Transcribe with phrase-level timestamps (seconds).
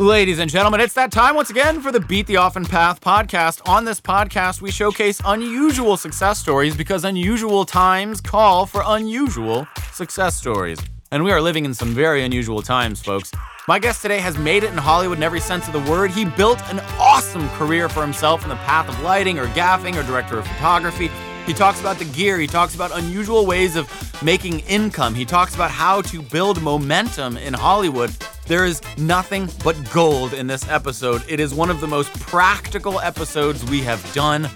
[0.00, 3.60] Ladies and gentlemen, it's that time once again for the Beat the Often Path podcast.
[3.68, 10.34] On this podcast, we showcase unusual success stories because unusual times call for unusual success
[10.34, 10.78] stories.
[11.12, 13.30] And we are living in some very unusual times, folks.
[13.68, 16.12] My guest today has made it in Hollywood in every sense of the word.
[16.12, 20.02] He built an awesome career for himself in the path of lighting or gaffing or
[20.04, 21.10] director of photography.
[21.50, 22.38] He talks about the gear.
[22.38, 23.90] He talks about unusual ways of
[24.22, 25.16] making income.
[25.16, 28.10] He talks about how to build momentum in Hollywood.
[28.46, 31.24] There is nothing but gold in this episode.
[31.28, 34.48] It is one of the most practical episodes we have done.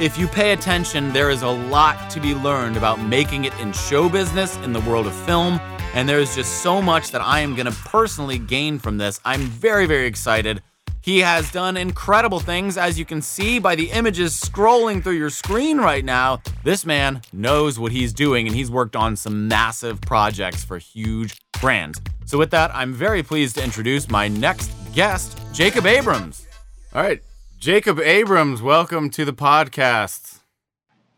[0.00, 3.72] If you pay attention, there is a lot to be learned about making it in
[3.72, 5.60] show business, in the world of film,
[5.94, 9.20] and there is just so much that I am going to personally gain from this.
[9.24, 10.62] I'm very, very excited.
[11.02, 15.30] He has done incredible things, as you can see by the images scrolling through your
[15.30, 16.42] screen right now.
[16.62, 21.40] This man knows what he's doing, and he's worked on some massive projects for huge
[21.58, 22.02] brands.
[22.26, 26.46] So, with that, I'm very pleased to introduce my next guest, Jacob Abrams.
[26.94, 27.22] All right,
[27.58, 30.40] Jacob Abrams, welcome to the podcast.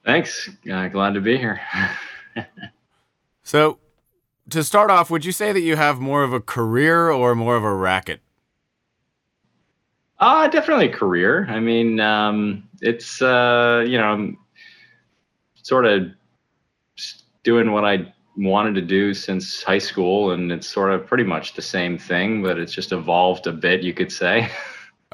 [0.05, 0.49] Thanks.
[0.73, 1.61] Uh, glad to be here.
[3.43, 3.79] so,
[4.49, 7.57] to start off, would you say that you have more of a career or more
[7.57, 8.21] of a racket?
[10.23, 11.47] Uh, definitely a career.
[11.51, 14.39] I mean, um, it's, uh, you know, I'm
[15.63, 16.05] sort of
[17.43, 21.55] doing what I wanted to do since high school, and it's sort of pretty much
[21.55, 24.49] the same thing, but it's just evolved a bit, you could say.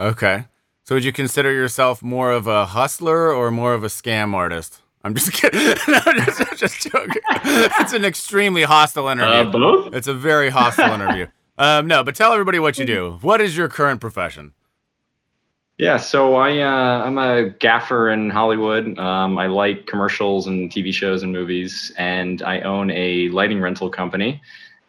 [0.00, 0.44] Okay.
[0.84, 4.80] So would you consider yourself more of a hustler or more of a scam artist?
[5.02, 5.60] I'm just kidding.
[5.88, 7.20] no, just, just joking.
[7.44, 9.48] It's an extremely hostile interview.
[9.48, 9.92] Uh, both?
[9.92, 11.26] It's a very hostile interview.
[11.58, 13.18] Um, no, but tell everybody what you do.
[13.22, 14.52] What is your current profession?
[15.78, 18.98] Yeah, so I uh, I'm a gaffer in Hollywood.
[18.98, 23.88] Um, I like commercials and TV shows and movies, and I own a lighting rental
[23.88, 24.42] company,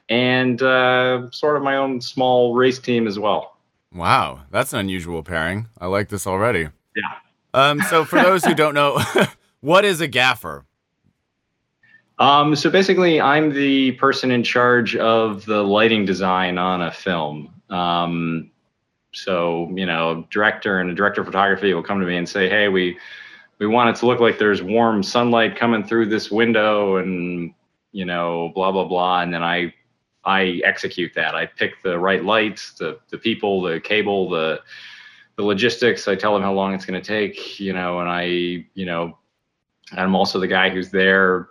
[0.09, 3.57] and uh, sort of my own small race team as well.
[3.93, 5.67] Wow, that's an unusual pairing.
[5.77, 6.69] I like this already.
[6.95, 7.03] Yeah.
[7.53, 8.99] Um, so for those who don't know,
[9.61, 10.65] what is a gaffer?
[12.17, 17.53] Um, so basically, I'm the person in charge of the lighting design on a film.
[17.69, 18.49] Um,
[19.11, 22.49] so, you know, director and a director of photography will come to me and say,
[22.49, 22.97] "Hey, we
[23.57, 27.53] we want it to look like there's warm sunlight coming through this window and,
[27.91, 29.73] you know, blah blah blah." And then I
[30.25, 31.35] I execute that.
[31.35, 34.61] I pick the right lights, the the people, the cable, the
[35.37, 36.07] the logistics.
[36.07, 39.17] I tell them how long it's going to take, you know, and I, you know,
[39.93, 41.47] I'm also the guy who's there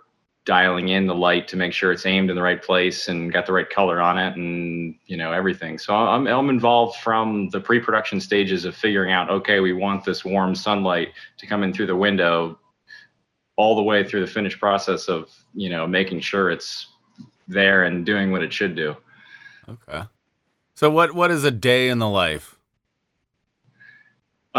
[0.49, 3.45] dialing in the light to make sure it's aimed in the right place and got
[3.45, 5.77] the right color on it and you know everything.
[5.77, 10.25] So i'm, I'm involved from the pre-production stages of figuring out okay we want this
[10.25, 12.57] warm sunlight to come in through the window
[13.57, 16.87] all the way through the finished process of you know making sure it's
[17.47, 18.97] there and doing what it should do.
[19.69, 20.01] Okay.
[20.73, 22.58] So what what is a day in the life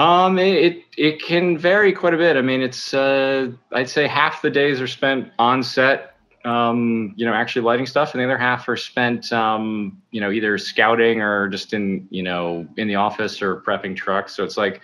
[0.01, 2.37] um, it it can vary quite a bit.
[2.39, 6.15] I mean, it's uh, I'd say half the days are spent on set,
[6.47, 10.31] um, you know, actually lighting stuff, and the other half are spent, um, you know,
[10.31, 14.35] either scouting or just in, you know, in the office or prepping trucks.
[14.35, 14.81] So it's like,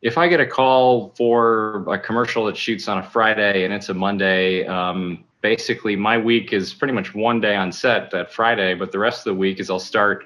[0.00, 3.90] if I get a call for a commercial that shoots on a Friday and it's
[3.90, 8.74] a Monday, um, basically my week is pretty much one day on set that Friday,
[8.74, 10.24] but the rest of the week is I'll start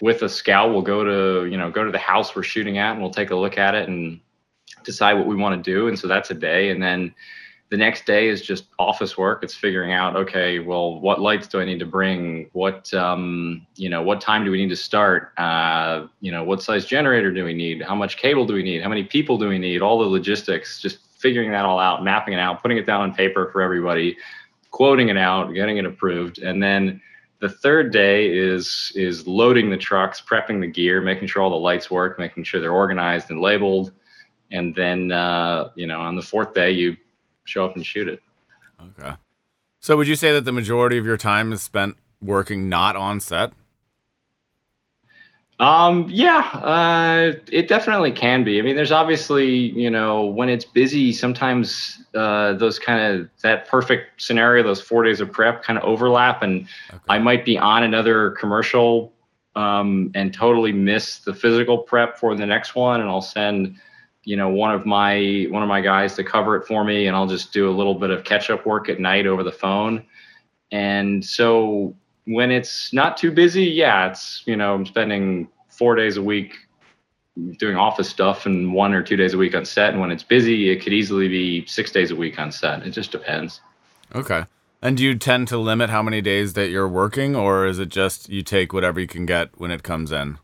[0.00, 2.92] with a scout we'll go to you know go to the house we're shooting at
[2.92, 4.20] and we'll take a look at it and
[4.84, 5.88] decide what we want to do.
[5.88, 6.70] And so that's a day.
[6.70, 7.14] And then
[7.70, 9.44] the next day is just office work.
[9.44, 12.50] It's figuring out okay well what lights do i need to bring?
[12.52, 15.32] What um, you know what time do we need to start?
[15.38, 17.82] Uh, you know what size generator do we need?
[17.82, 18.82] How much cable do we need?
[18.82, 19.82] How many people do we need?
[19.82, 23.14] All the logistics just figuring that all out mapping it out putting it down on
[23.14, 24.16] paper for everybody
[24.70, 26.38] quoting it out getting it approved.
[26.38, 27.00] And then
[27.40, 31.56] the third day is is loading the trucks, prepping the gear, making sure all the
[31.56, 33.92] lights work, making sure they're organized and labeled,
[34.50, 36.96] and then uh, you know on the fourth day you
[37.44, 38.22] show up and shoot it.
[38.98, 39.14] Okay.
[39.80, 43.18] So would you say that the majority of your time is spent working not on
[43.20, 43.52] set?
[45.60, 48.58] Um, yeah, uh, it definitely can be.
[48.58, 53.68] I mean, there's obviously, you know, when it's busy, sometimes uh, those kind of that
[53.68, 56.98] perfect scenario, those four days of prep kind of overlap, and okay.
[57.10, 59.12] I might be on another commercial
[59.54, 63.76] um, and totally miss the physical prep for the next one, and I'll send,
[64.24, 67.14] you know, one of my one of my guys to cover it for me, and
[67.14, 70.06] I'll just do a little bit of catch up work at night over the phone,
[70.72, 71.94] and so
[72.24, 76.54] when it's not too busy, yeah, it's you know I'm spending four days a week
[77.58, 79.90] doing office stuff and one or two days a week on set.
[79.90, 82.86] And when it's busy, it could easily be six days a week on set.
[82.86, 83.60] It just depends.
[84.14, 84.44] Okay.
[84.82, 87.90] And do you tend to limit how many days that you're working, or is it
[87.90, 90.38] just you take whatever you can get when it comes in?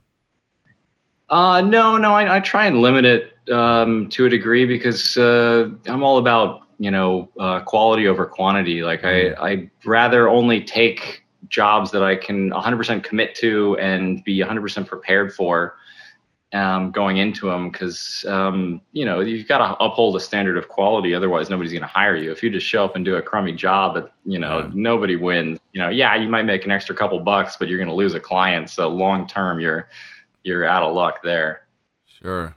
[1.31, 5.71] Uh, no, no, I, I try and limit it um, to a degree because uh,
[5.87, 8.83] I'm all about you know uh, quality over quantity.
[8.83, 9.39] Like I mm.
[9.39, 15.35] I rather only take jobs that I can 100% commit to and be 100% prepared
[15.35, 15.77] for
[16.53, 20.69] um, going into them because um, you know you've got to uphold a standard of
[20.69, 22.31] quality otherwise nobody's going to hire you.
[22.31, 24.71] If you just show up and do a crummy job that you know yeah.
[24.73, 27.89] nobody wins you know yeah you might make an extra couple bucks but you're going
[27.89, 29.89] to lose a client so long term you're
[30.45, 31.67] you're out of luck there.
[32.07, 32.55] Sure.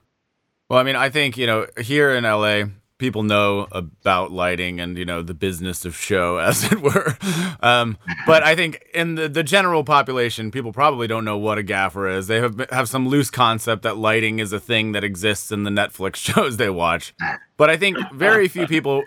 [0.70, 2.66] Well i mean i think you know here in la
[3.00, 7.18] people know about lighting and you know the business of show as it were.
[7.62, 7.98] Um,
[8.28, 12.08] but i think in the, the general population people probably don't know what a gaffer
[12.08, 12.28] is.
[12.28, 15.72] They have, have some loose concept that lighting is a thing that exists in the
[15.72, 17.16] netflix shows they watch.
[17.58, 19.04] But i think very few people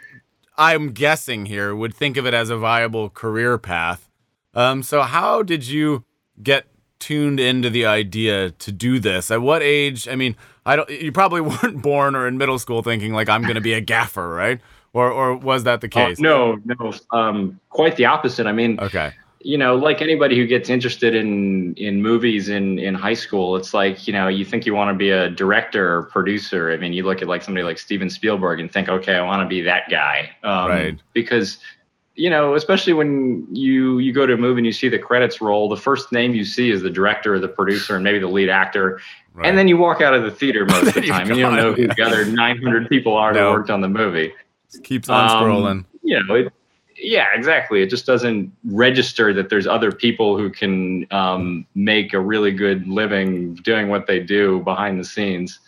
[0.59, 4.09] i'm guessing here would think of it as a viable career path.
[4.55, 6.05] Um, so how did you
[6.43, 6.67] get
[6.99, 9.31] tuned into the idea to do this?
[9.31, 10.89] At what age i mean I don't.
[10.91, 13.81] You probably weren't born or in middle school thinking like I'm going to be a
[13.93, 14.61] gaffer, right?
[14.93, 16.19] Or or was that the oh, case?
[16.19, 16.93] no, no.
[17.11, 18.47] Um, quite the opposite.
[18.47, 19.13] I mean, okay.
[19.45, 23.75] You know, like anybody who gets interested in in movies in in high school, it's
[23.75, 26.71] like you know you think you want to be a director or producer.
[26.71, 29.43] I mean, you look at like somebody like Steven Spielberg and think, okay, I want
[29.43, 30.99] to be that guy, um, right?
[31.13, 31.59] Because
[32.15, 35.41] you know, especially when you you go to a movie and you see the credits
[35.41, 38.29] roll, the first name you see is the director or the producer and maybe the
[38.29, 39.01] lead actor,
[39.35, 39.47] right.
[39.47, 41.57] and then you walk out of the theater most of the time and you don't
[41.57, 43.51] know who the other 900 people are no.
[43.51, 44.33] that worked on the movie.
[44.71, 45.85] Just keeps on um, scrolling.
[46.03, 46.53] You know, it,
[46.97, 47.83] yeah, exactly.
[47.83, 52.87] It just doesn't register that there's other people who can um, make a really good
[52.87, 55.59] living doing what they do behind the scenes.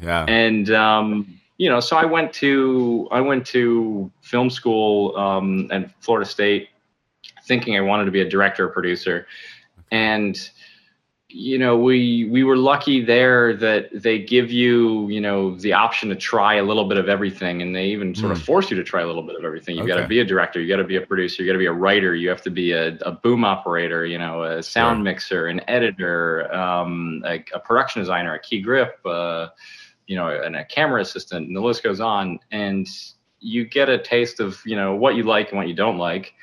[0.00, 5.68] Yeah, and um, you know, so I went to I went to film school um,
[5.70, 6.68] at Florida State,
[7.44, 9.26] thinking I wanted to be a director or producer,
[9.90, 10.36] and
[11.36, 16.08] you know we we were lucky there that they give you you know the option
[16.08, 18.32] to try a little bit of everything and they even sort mm.
[18.32, 18.44] of hmm.
[18.44, 19.94] force you to try a little bit of everything you okay.
[19.94, 21.66] got to be a director you got to be a producer you got to be
[21.66, 25.48] a writer you have to be a, a boom operator you know a sound mixer
[25.48, 29.48] an editor um, a, a, production designer a key grip uh,
[30.06, 32.38] you know, and a camera assistant, and the list goes on.
[32.50, 32.86] And
[33.40, 36.34] you get a taste of, you know, what you like and what you don't like,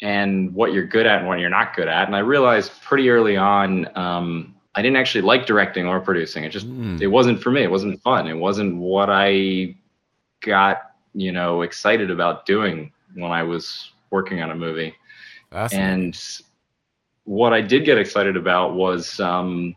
[0.00, 2.06] and what you're good at and what you're not good at.
[2.06, 6.44] And I realized pretty early on, um, I didn't actually like directing or producing.
[6.44, 7.00] It just, mm.
[7.00, 7.62] it wasn't for me.
[7.64, 8.28] It wasn't fun.
[8.28, 9.74] It wasn't what I
[10.40, 14.94] got, you know, excited about doing when I was working on a movie.
[15.76, 16.20] And
[17.24, 19.74] what I did get excited about was, um,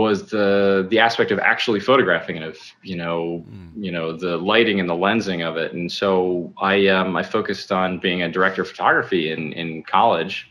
[0.00, 3.70] was the the aspect of actually photographing it of you know mm.
[3.76, 5.74] you know the lighting and the lensing of it.
[5.74, 10.50] And so i um i focused on being a director of photography in in college.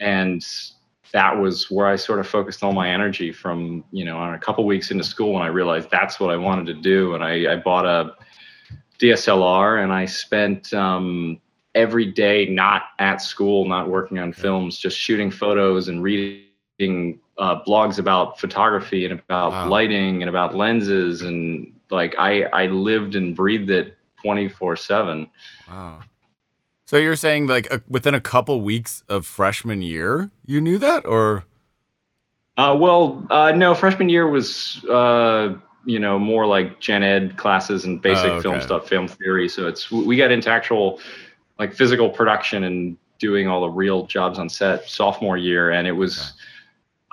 [0.00, 0.44] And
[1.12, 4.38] that was where i sort of focused all my energy from you know on a
[4.38, 7.14] couple weeks into school and i realized that's what i wanted to do.
[7.14, 8.14] And i i bought a
[8.98, 11.40] dslr and i spent um
[11.74, 16.44] every day not at school not working on films just shooting photos and reading
[17.38, 19.68] uh, blogs about photography and about wow.
[19.68, 25.28] lighting and about lenses and like I I lived and breathed it 24 seven.
[25.68, 26.00] Wow.
[26.86, 31.06] So you're saying like a, within a couple weeks of freshman year, you knew that,
[31.06, 31.44] or?
[32.58, 37.84] Uh, well, uh, no, freshman year was uh, you know more like gen ed classes
[37.84, 38.42] and basic oh, okay.
[38.42, 39.48] film stuff, film theory.
[39.48, 41.00] So it's we got into actual
[41.58, 45.92] like physical production and doing all the real jobs on set sophomore year, and it
[45.92, 46.18] was.
[46.18, 46.41] Okay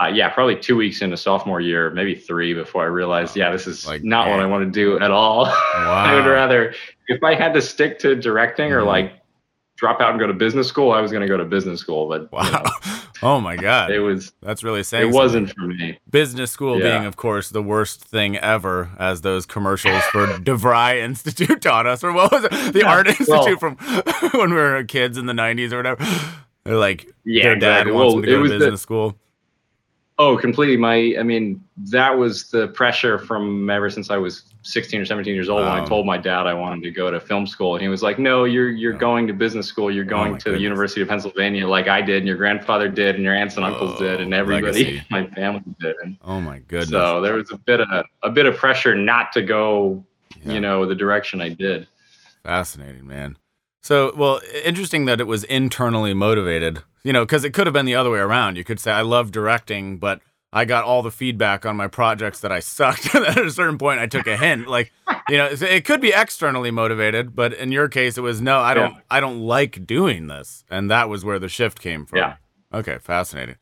[0.01, 3.67] uh, yeah, probably two weeks into sophomore year, maybe three before I realized, yeah, this
[3.67, 4.37] is like, not man.
[4.37, 5.43] what I want to do at all.
[5.43, 5.53] Wow.
[5.75, 6.73] I would rather,
[7.07, 8.77] if I had to stick to directing mm-hmm.
[8.77, 9.13] or like
[9.75, 12.07] drop out and go to business school, I was going to go to business school.
[12.07, 12.63] But wow, you know,
[13.23, 15.19] oh my god, it was that's really saying it something.
[15.19, 15.99] wasn't for me.
[16.09, 16.99] Business school yeah.
[16.99, 22.05] being, of course, the worst thing ever, as those commercials for DeVry Institute taught us,
[22.05, 22.89] or what was it, the yeah.
[22.89, 23.75] Art Institute well, from
[24.31, 26.05] when we were kids in the '90s or whatever.
[26.65, 27.91] They're like, yeah, their dad exactly.
[27.93, 29.17] wants well, them to go to business the, school
[30.19, 30.75] Oh, completely.
[30.75, 35.33] My, I mean, that was the pressure from ever since I was 16 or 17
[35.33, 35.61] years old.
[35.61, 38.03] When I told my dad I wanted to go to film school, and he was
[38.03, 39.89] like, "No, you're you're going to business school.
[39.89, 40.59] You're oh going oh to goodness.
[40.59, 43.65] the University of Pennsylvania, like I did, and your grandfather did, and your aunts and
[43.65, 45.03] uncles oh, did, and oh, everybody, legacy.
[45.09, 46.89] my family did." And oh my goodness!
[46.89, 50.05] So there was a bit of a bit of pressure not to go,
[50.43, 50.51] yeah.
[50.51, 51.87] you know, the direction I did.
[52.43, 53.37] Fascinating, man.
[53.81, 57.85] So, well, interesting that it was internally motivated, you know, because it could have been
[57.85, 58.57] the other way around.
[58.57, 62.39] You could say, I love directing, but I got all the feedback on my projects
[62.41, 63.13] that I sucked.
[63.13, 64.67] and at a certain point, I took a hint.
[64.67, 64.91] Like,
[65.29, 68.73] you know, it could be externally motivated, but in your case, it was no, I
[68.73, 69.01] don't, yeah.
[69.11, 72.17] I don't like doing this, and that was where the shift came from.
[72.17, 72.35] Yeah.
[72.73, 73.55] Okay, fascinating.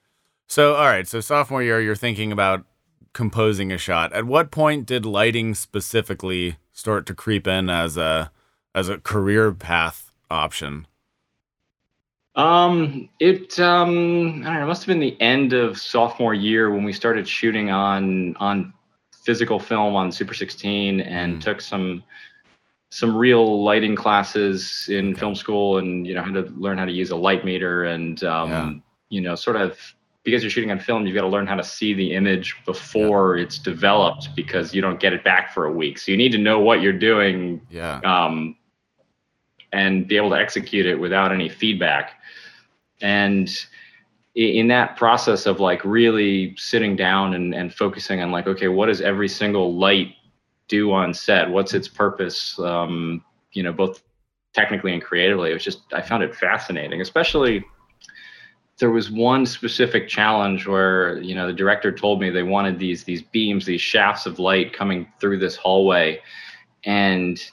[0.48, 2.63] So, all right, so sophomore year, you're thinking about
[3.17, 8.32] composing a shot, at what point did lighting specifically start to creep in as a
[8.75, 10.86] as a career path option?
[12.38, 14.63] Um, it um, I don't know.
[14.63, 18.74] It must have been the end of sophomore year when we started shooting on on
[19.12, 21.41] physical film on Super 16 and mm.
[21.41, 22.03] took some
[22.89, 25.20] some real lighting classes in okay.
[25.20, 28.24] film school and you know had to learn how to use a light meter and
[28.24, 28.74] um, yeah.
[29.10, 29.77] you know sort of
[30.24, 33.36] because you're shooting on film you've got to learn how to see the image before
[33.36, 33.44] yeah.
[33.44, 36.38] it's developed because you don't get it back for a week so you need to
[36.38, 38.56] know what you're doing yeah um,
[39.74, 42.22] and be able to execute it without any feedback
[43.01, 43.49] and
[44.35, 48.85] in that process of like really sitting down and, and focusing on like okay what
[48.85, 50.13] does every single light
[50.67, 51.49] do on set?
[51.49, 52.59] What's its purpose?
[52.59, 53.23] Um,
[53.53, 54.03] you know both
[54.53, 57.63] technically and creatively it was just i found it fascinating especially
[58.79, 63.03] there was one specific challenge where you know the director told me they wanted these
[63.03, 66.21] these beams these shafts of light coming through this hallway.
[66.83, 67.43] And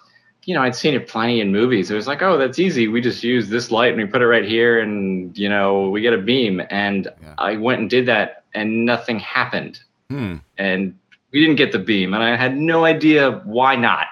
[0.46, 1.90] you know, I'd seen it plenty in movies.
[1.90, 2.88] It was like, oh, that's easy.
[2.88, 6.00] We just use this light and we put it right here, and you know, we
[6.00, 6.62] get a beam.
[6.70, 7.34] And yeah.
[7.38, 9.80] I went and did that, and nothing happened.
[10.10, 10.36] Hmm.
[10.58, 10.98] And
[11.32, 14.06] we didn't get the beam, and I had no idea why not.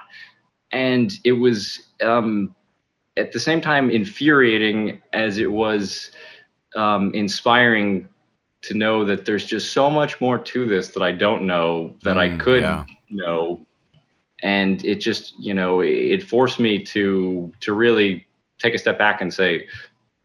[0.72, 2.54] And it was um,
[3.16, 6.10] at the same time infuriating as it was
[6.74, 8.08] um, inspiring
[8.62, 12.16] to know that there's just so much more to this that I don't know that
[12.16, 12.84] mm, I could yeah.
[13.10, 13.66] know
[14.42, 18.26] and it just you know it forced me to to really
[18.58, 19.66] take a step back and say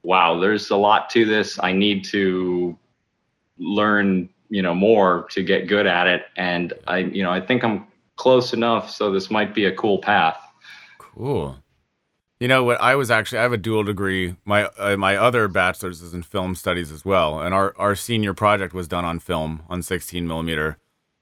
[0.04, 1.60] wow there's a lot to this.
[1.62, 2.78] I need to
[3.58, 6.26] learn you know more to get good at it.
[6.36, 10.00] And i you know i think i'm close enough so this might be a cool
[10.00, 10.40] path.
[10.98, 11.58] Cool.
[12.40, 12.80] You know what?
[12.80, 14.36] I was actually i have a dual degree.
[14.46, 17.40] My uh, my other bachelor's is in film studies as well.
[17.40, 20.78] And our our senior project was done on film on 16 millimeter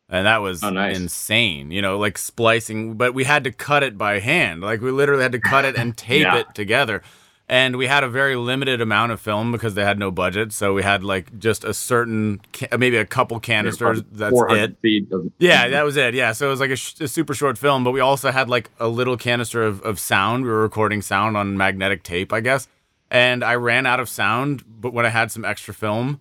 [0.10, 0.96] and that was oh, nice.
[0.96, 4.62] insane you know like splicing but we had to cut it by hand.
[4.62, 6.40] Like we literally had to cut it and tape yeah.
[6.40, 7.02] it together.
[7.48, 10.52] And we had a very limited amount of film because they had no budget.
[10.52, 12.42] So we had like just a certain
[12.78, 14.78] maybe a couple canisters that's it.
[15.12, 16.32] of- yeah that was it yeah.
[16.32, 18.72] So it was like a, sh- a, super short film but we also had like
[18.80, 20.44] a little canister of, of sound.
[20.44, 22.68] We were recording sound on magnetic tape i guess.
[23.12, 26.20] And i ran out of sound but when i had some extra film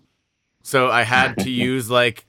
[0.61, 2.25] so i had to use like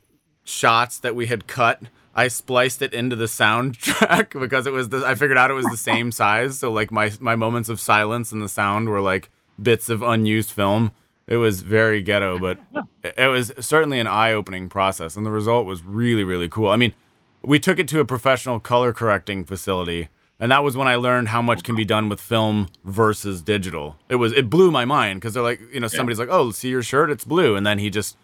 [0.46, 1.82] shots that we had cut.
[2.14, 5.66] I spliced it into the soundtrack because it was the, I figured out it was
[5.66, 6.58] the same size.
[6.58, 10.50] So like my my moments of silence and the sound were like bits of unused
[10.50, 10.92] film.
[11.26, 12.58] It was very ghetto, but
[13.02, 16.70] it was certainly an eye-opening process, and the result was really really cool.
[16.70, 16.94] I mean,
[17.42, 21.28] we took it to a professional color correcting facility, and that was when I learned
[21.28, 23.96] how much can be done with film versus digital.
[24.08, 26.68] It was it blew my mind because they're like, you know, somebody's like, "Oh, see
[26.68, 28.16] your shirt, it's blue," and then he just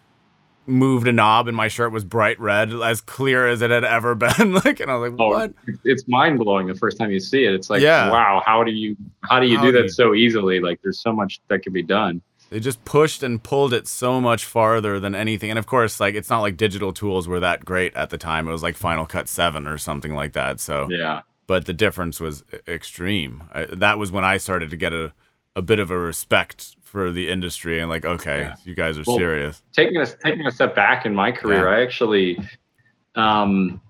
[0.65, 4.15] moved a knob and my shirt was bright red, as clear as it had ever
[4.15, 4.53] been.
[4.53, 5.53] like, and I was like, oh, what?
[5.83, 7.53] It's mind blowing the first time you see it.
[7.53, 8.09] It's like, yeah.
[8.09, 9.89] wow, how do you how do you how do that you...
[9.89, 10.59] so easily?
[10.59, 12.21] Like, there's so much that can be done.
[12.49, 15.49] They just pushed and pulled it so much farther than anything.
[15.49, 18.47] And of course, like it's not like digital tools were that great at the time.
[18.47, 20.59] It was like Final Cut 7 or something like that.
[20.59, 21.21] So, yeah.
[21.47, 23.45] But the difference was extreme.
[23.51, 25.13] I, that was when I started to get a,
[25.55, 28.55] a bit of a respect for the industry and like okay yeah.
[28.65, 31.77] you guys are well, serious taking a taking a step back in my career yeah.
[31.77, 32.39] i actually
[33.15, 33.81] um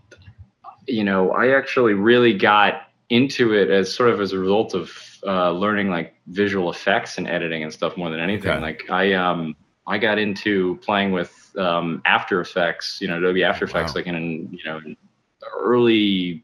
[0.87, 5.19] you know i actually really got into it as sort of as a result of
[5.27, 8.61] uh, learning like visual effects and editing and stuff more than anything okay.
[8.61, 9.53] like i um
[9.85, 13.99] i got into playing with um after effects you know adobe after effects wow.
[13.99, 14.79] like in you know
[15.59, 16.41] early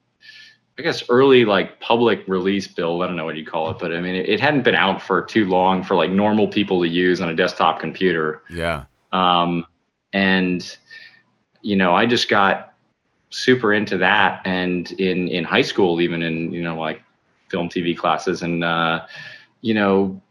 [0.79, 3.03] I guess early like public release build.
[3.03, 5.01] I don't know what you call it, but I mean it, it, hadn't been out
[5.01, 8.41] for too long for like normal people to use on a desktop computer.
[8.49, 8.85] Yeah.
[9.11, 9.65] Um,
[10.13, 10.77] and
[11.61, 12.73] you know, I just got
[13.29, 17.01] super into that, and in in high school, even in you know like
[17.49, 19.05] film TV classes, and uh,
[19.59, 20.21] you know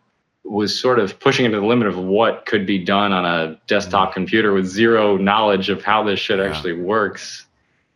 [0.45, 3.61] was sort of pushing it to the limit of what could be done on a
[3.67, 4.15] desktop mm-hmm.
[4.15, 6.47] computer with zero knowledge of how this shit yeah.
[6.47, 7.45] actually works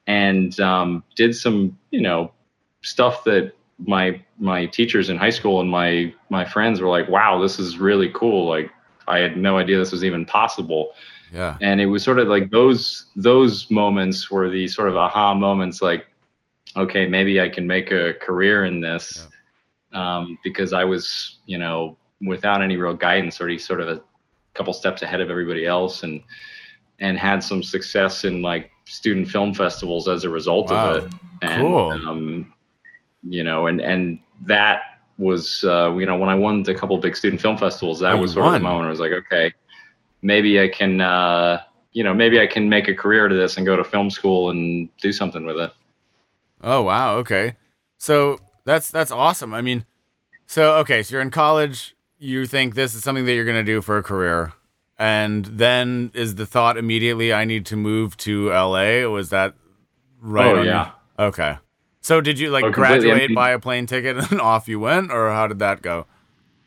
[0.07, 2.31] and um, did some you know
[2.83, 3.53] stuff that
[3.87, 7.79] my my teachers in high school and my my friends were like, "Wow, this is
[7.79, 8.71] really cool!" Like
[9.09, 10.93] I had no idea this was even possible.
[11.33, 11.57] Yeah.
[11.61, 15.81] And it was sort of like those those moments were the sort of aha moments,
[15.81, 16.07] like,
[16.77, 19.27] okay, maybe I can make a career in this,
[19.93, 20.19] yeah.
[20.19, 21.97] um, because I was, you know,
[22.27, 24.03] without any real guidance, already sort of a
[24.55, 26.23] couple steps ahead of everybody else, and
[26.99, 30.91] and had some success in like student film festivals as a result wow.
[30.91, 31.13] of it.
[31.41, 31.91] And, cool.
[31.91, 32.53] Um,
[33.23, 34.83] you know, and and that
[35.19, 38.19] was uh, you know when I won a couple big student film festivals, that oh,
[38.19, 38.55] was sort won.
[38.55, 38.87] of the moment.
[38.87, 39.53] I was like, okay,
[40.23, 41.63] maybe I can uh,
[41.93, 44.51] you know, maybe I can make a career to this and go to film school
[44.51, 45.73] and do something with it.
[46.63, 47.57] Oh wow, okay.
[47.99, 49.53] So that's that's awesome.
[49.53, 49.85] I mean,
[50.47, 53.73] so okay, so you're in college, you think this is something that you're going to
[53.73, 54.53] do for a career.
[54.99, 59.09] And then is the thought immediately I need to move to LA?
[59.09, 59.55] Was that
[60.21, 60.57] right?
[60.57, 60.93] Oh yeah.
[61.19, 61.59] Okay.
[62.03, 65.31] So did you like oh, graduate, buy a plane ticket, and off you went, or
[65.31, 66.07] how did that go?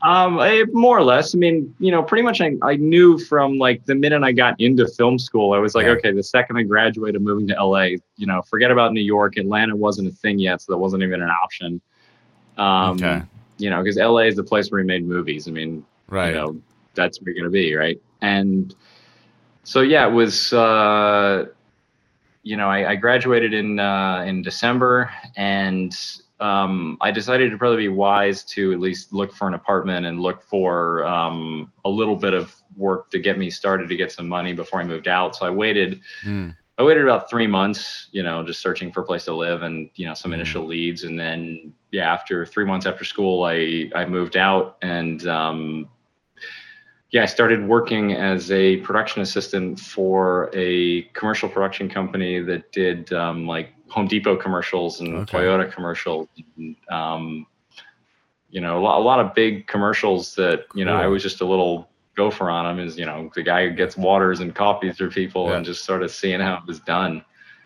[0.02, 1.36] Um, I, more or less.
[1.36, 4.60] I mean, you know, pretty much I, I knew from like the minute I got
[4.60, 5.94] into film school, I was like, yeah.
[5.94, 9.36] okay, the second I graduated, moving to LA, you know, forget about New York.
[9.36, 11.82] Atlanta wasn't a thing yet, so that wasn't even an option.
[12.58, 13.22] Um, okay.
[13.58, 15.50] You know, because LA is the place where we made movies.
[15.50, 16.30] I mean, right.
[16.30, 16.62] You know,
[16.94, 18.00] that's where you're gonna be, right?
[18.22, 18.74] And
[19.64, 20.54] so yeah, it was.
[20.54, 21.48] Uh,
[22.46, 25.98] you know, I, I graduated in uh, in December, and
[26.40, 30.20] um, I decided to probably be wise to at least look for an apartment and
[30.22, 34.28] look for um, a little bit of work to get me started to get some
[34.28, 35.36] money before I moved out.
[35.36, 36.00] So I waited.
[36.24, 36.56] Mm.
[36.78, 39.90] I waited about three months, you know, just searching for a place to live and
[39.96, 40.36] you know some mm.
[40.36, 45.26] initial leads, and then yeah, after three months after school, I I moved out and
[45.28, 45.90] um,
[47.12, 53.14] yeah, I started working as a production assistant for a commercial production company that did
[53.14, 55.38] um, like Home Depot commercials and okay.
[55.38, 56.28] Toyota commercials.
[56.58, 57.48] And, um,
[58.50, 61.42] you know, a lot, a lot, of big commercials that you know I was just
[61.42, 62.86] a little gopher on them.
[62.86, 65.58] Is you know the guy who gets waters and coffees for people yeah.
[65.58, 67.24] and just sort of seeing how it was done.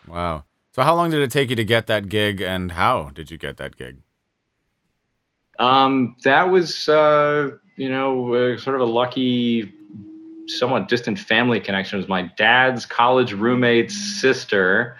[0.07, 0.45] Wow.
[0.71, 3.37] So how long did it take you to get that gig, and how did you
[3.37, 4.01] get that gig?
[5.59, 9.73] Um, that was uh, you know uh, sort of a lucky
[10.47, 11.97] somewhat distant family connection.
[11.97, 14.97] It was my dad's college roommate's sister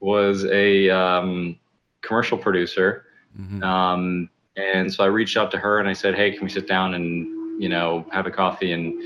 [0.00, 1.58] was a um,
[2.02, 3.04] commercial producer.
[3.38, 3.62] Mm-hmm.
[3.62, 6.66] Um, and so I reached out to her and I said, Hey, can we sit
[6.66, 9.00] down and, you know, have a coffee and,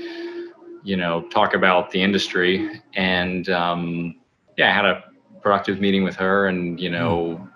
[0.83, 2.81] you know, talk about the industry?
[2.95, 4.15] And um,
[4.57, 5.03] yeah, I had a
[5.41, 7.47] productive meeting with her and, you know,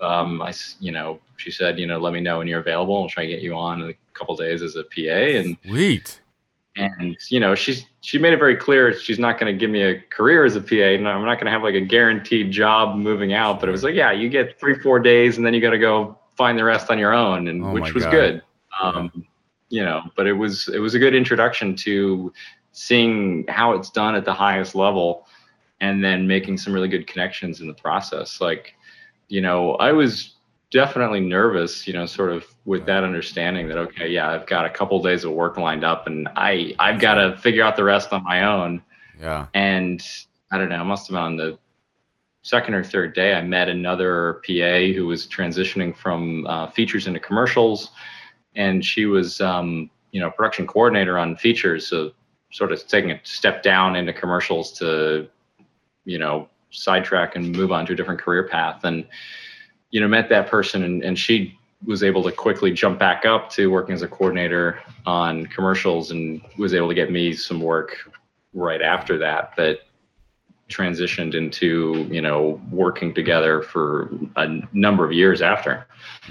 [0.00, 3.02] um, I, you know, she said, you know, let me know when you're available.
[3.02, 5.00] I'll try to get you on couple days as a PA.
[5.00, 6.20] And sweet
[6.76, 9.82] and you know she's she made it very clear she's not going to give me
[9.82, 10.74] a career as a PA.
[10.74, 13.58] and I'm not going to have like a guaranteed job moving out.
[13.58, 15.78] But it was like, yeah, you get three four days, and then you got to
[15.78, 18.10] go find the rest on your own, and oh which was God.
[18.10, 18.42] good.
[18.80, 19.22] Um, yeah.
[19.68, 22.32] You know, but it was it was a good introduction to
[22.72, 25.26] seeing how it's done at the highest level,
[25.80, 28.40] and then making some really good connections in the process.
[28.40, 28.74] Like,
[29.28, 30.36] you know, I was
[30.70, 34.70] definitely nervous, you know, sort of with that understanding that okay, yeah, I've got a
[34.70, 38.12] couple days of work lined up, and I I've got to figure out the rest
[38.12, 38.82] on my own.
[39.18, 39.46] Yeah.
[39.54, 40.06] And
[40.50, 41.58] I don't know, I must have been on the
[42.42, 43.34] second or third day.
[43.34, 47.92] I met another PA who was transitioning from uh, features into commercials,
[48.56, 52.10] and she was um, you know production coordinator on features, so
[52.52, 55.28] sort of taking a step down into commercials to
[56.04, 59.06] you know sidetrack and move on to a different career path and
[59.90, 63.50] you know, met that person and, and she was able to quickly jump back up
[63.50, 68.10] to working as a coordinator on commercials and was able to get me some work
[68.54, 69.80] right after that that
[70.68, 75.86] transitioned into you know working together for a number of years after.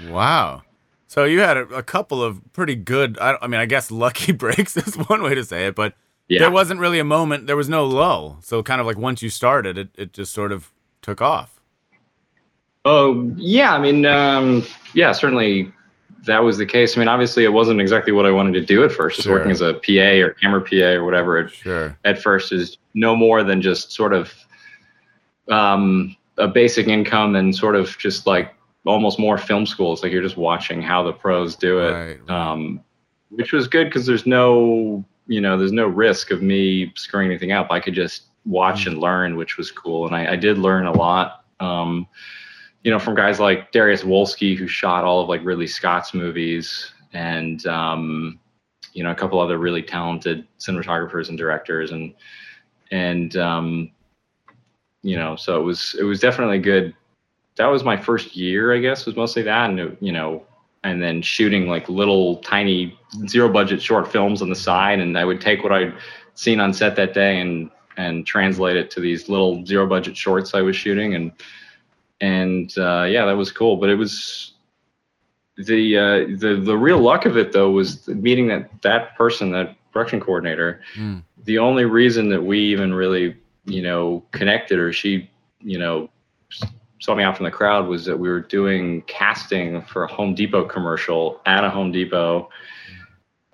[0.08, 0.62] Wow.
[1.08, 4.32] So you had a, a couple of pretty good I, I, mean i guess lucky
[4.44, 5.94] breaks is one way to say it but
[6.28, 6.40] yeah.
[6.40, 8.38] there wasn't really a moment there was no lull.
[8.42, 11.55] So kind of like once you started it, it just sort of took off
[12.86, 15.72] Oh yeah, I mean, um, yeah, certainly
[16.24, 16.96] that was the case.
[16.96, 19.16] I mean, obviously, it wasn't exactly what I wanted to do at first.
[19.16, 19.34] Just sure.
[19.34, 21.38] working as a PA or camera PA or whatever.
[21.38, 21.98] It, sure.
[22.04, 24.32] At first, is no more than just sort of
[25.50, 29.92] um, a basic income and sort of just like almost more film school.
[29.92, 32.30] It's like you're just watching how the pros do it, right, right.
[32.30, 32.84] Um,
[33.30, 37.50] which was good because there's no, you know, there's no risk of me screwing anything
[37.50, 37.72] up.
[37.72, 38.92] I could just watch mm.
[38.92, 41.44] and learn, which was cool, and I, I did learn a lot.
[41.58, 42.06] Um,
[42.86, 46.92] you know, from guys like Dariusz Wolski, who shot all of like Ridley Scott's movies,
[47.12, 48.38] and um,
[48.92, 52.14] you know, a couple other really talented cinematographers and directors, and
[52.92, 53.90] and um,
[55.02, 56.94] you know, so it was it was definitely good.
[57.56, 60.46] That was my first year, I guess, was mostly that, and it, you know,
[60.84, 62.96] and then shooting like little tiny
[63.26, 65.92] zero budget short films on the side, and I would take what I'd
[66.34, 70.54] seen on set that day and and translate it to these little zero budget shorts
[70.54, 71.32] I was shooting, and
[72.20, 73.76] and uh, yeah, that was cool.
[73.76, 74.52] But it was
[75.56, 79.76] the uh, the the real luck of it though was meeting that that person, that
[79.92, 80.80] production coordinator.
[80.96, 81.22] Mm.
[81.44, 86.10] The only reason that we even really you know connected, or she you know
[87.00, 90.34] saw me out from the crowd, was that we were doing casting for a Home
[90.34, 92.48] Depot commercial at a Home Depot.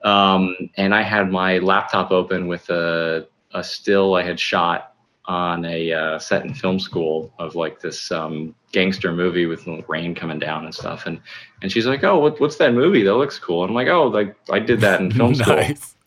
[0.05, 4.91] Um, and I had my laptop open with a, a still I had shot
[5.27, 10.15] on a uh, set in film school of like this um, gangster movie with rain
[10.15, 11.07] coming down and stuff.
[11.07, 11.21] And
[11.63, 13.03] and she's like, "Oh, what, what's that movie?
[13.03, 15.81] That looks cool." And I'm like, "Oh, like I did that in film nice.
[15.81, 15.99] school."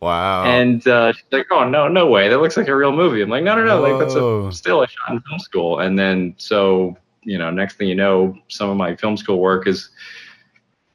[0.00, 0.44] Wow.
[0.44, 2.28] And uh, she's like, "Oh no, no way!
[2.28, 3.80] That looks like a real movie." I'm like, "No, no, no!
[3.80, 7.76] Like that's a still a shot in film school." And then so you know, next
[7.76, 9.90] thing you know, some of my film school work is,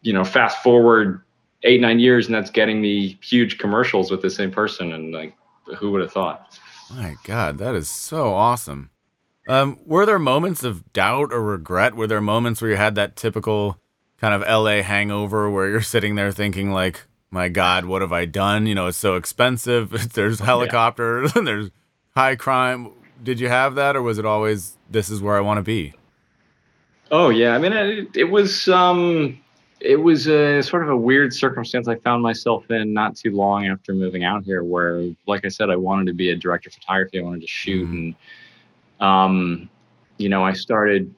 [0.01, 1.21] you know, fast forward
[1.63, 4.93] eight nine years, and that's getting me huge commercials with the same person.
[4.93, 5.35] And like,
[5.77, 6.59] who would have thought?
[6.93, 8.89] My God, that is so awesome.
[9.47, 11.95] Um, were there moments of doubt or regret?
[11.95, 13.79] Were there moments where you had that typical
[14.17, 18.25] kind of LA hangover where you're sitting there thinking like, my God, what have I
[18.25, 18.67] done?
[18.67, 20.13] You know, it's so expensive.
[20.13, 21.71] There's helicopters and there's
[22.15, 22.91] high crime.
[23.21, 25.93] Did you have that or was it always, this is where I want to be?
[27.09, 27.53] Oh yeah.
[27.53, 29.39] I mean, it, it was, um,
[29.79, 33.67] it was a sort of a weird circumstance I found myself in not too long
[33.67, 36.73] after moving out here, where, like I said, I wanted to be a director of
[36.73, 37.19] photography.
[37.19, 37.95] I wanted to shoot, mm-hmm.
[37.95, 38.15] and
[38.99, 39.69] um,
[40.17, 41.13] you know, I started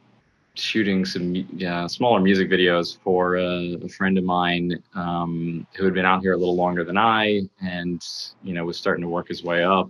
[0.55, 5.93] shooting some uh, smaller music videos for a, a friend of mine um, who had
[5.93, 8.05] been out here a little longer than I, and
[8.43, 9.89] you know, was starting to work his way up.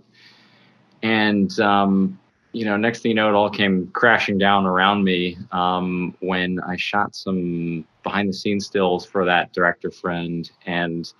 [1.02, 2.19] And um,
[2.52, 6.60] you know, next thing you know, it all came crashing down around me um, when
[6.60, 10.50] I shot some behind the scenes stills for that director friend.
[10.66, 11.12] And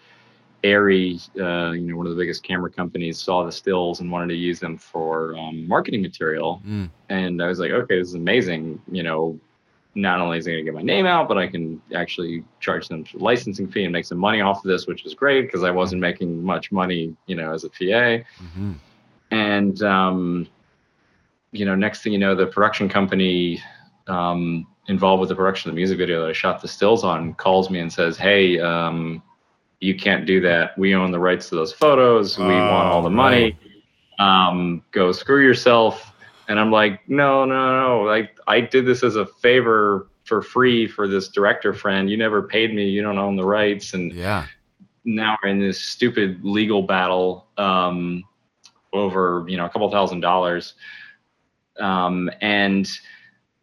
[0.64, 4.28] ARRI, uh, you know, one of the biggest camera companies, saw the stills and wanted
[4.28, 6.62] to use them for um, marketing material.
[6.66, 6.90] Mm.
[7.08, 8.80] And I was like, okay, this is amazing.
[8.90, 9.40] You know,
[9.94, 12.88] not only is it going to get my name out, but I can actually charge
[12.88, 15.62] them a licensing fee and make some money off of this, which is great because
[15.62, 18.24] I wasn't making much money, you know, as a PA.
[18.42, 18.72] Mm-hmm.
[19.30, 20.48] And, um,
[21.52, 23.62] you know, next thing you know, the production company
[24.06, 27.34] um, involved with the production of the music video that I shot the stills on
[27.34, 29.22] calls me and says, "Hey, um,
[29.80, 30.76] you can't do that.
[30.78, 32.38] We own the rights to those photos.
[32.38, 33.58] We want all the money.
[34.18, 36.12] Um, go screw yourself."
[36.48, 38.02] And I'm like, "No, no, no.
[38.02, 42.08] Like I did this as a favor for free for this director friend.
[42.08, 42.88] You never paid me.
[42.88, 44.46] You don't own the rights." And yeah,
[45.04, 48.22] now we're in this stupid legal battle um,
[48.92, 50.74] over you know a couple thousand dollars
[51.80, 52.90] um, and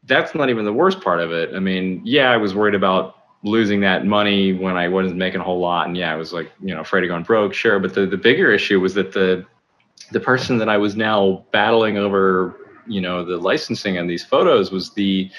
[0.03, 1.53] that's not even the worst part of it.
[1.53, 5.43] I mean, yeah, I was worried about losing that money when I wasn't making a
[5.43, 5.87] whole lot.
[5.87, 7.79] And yeah, I was like, you know, afraid of going broke, sure.
[7.79, 9.45] But the, the bigger issue was that the
[10.11, 12.55] the person that I was now battling over,
[12.87, 15.29] you know, the licensing and these photos was the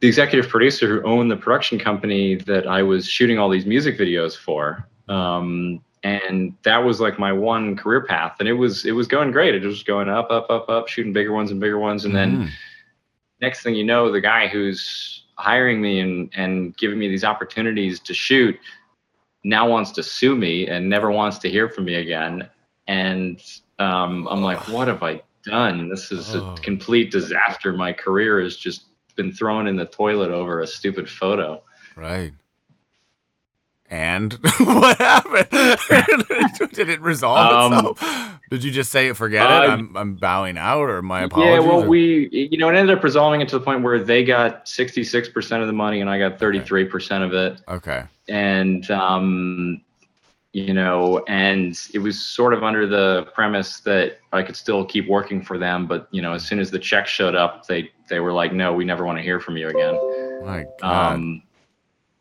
[0.00, 3.96] the executive producer who owned the production company that I was shooting all these music
[3.96, 4.88] videos for.
[5.08, 9.30] Um, and that was like my one career path and it was it was going
[9.30, 9.54] great.
[9.54, 12.40] It was going up up up up shooting bigger ones and bigger ones and mm-hmm.
[12.40, 12.52] then
[13.40, 18.00] next thing you know the guy who's hiring me and and giving me these opportunities
[18.00, 18.58] to shoot
[19.44, 22.48] now wants to sue me and never wants to hear from me again
[22.86, 23.42] and
[23.80, 25.88] um, i'm like what have i done?
[25.88, 26.54] This is oh.
[26.54, 27.72] a complete disaster.
[27.72, 28.84] My career has just
[29.16, 31.62] been thrown in the toilet over a stupid photo.
[31.96, 32.32] Right
[33.92, 35.50] and what happened?
[36.72, 38.40] Did it resolve um, itself?
[38.48, 39.68] Did you just say it, forget uh, it?
[39.68, 41.52] I'm I'm bowing out, or my apologies.
[41.52, 41.88] Yeah, well, or?
[41.88, 45.28] we you know it ended up resolving it to the point where they got 66
[45.28, 47.60] percent of the money and I got 33 percent of it.
[47.68, 48.04] Okay.
[48.28, 49.82] And um,
[50.54, 55.06] you know, and it was sort of under the premise that I could still keep
[55.06, 58.20] working for them, but you know, as soon as the check showed up, they they
[58.20, 59.94] were like, no, we never want to hear from you again.
[60.46, 61.14] My God.
[61.14, 61.42] Um,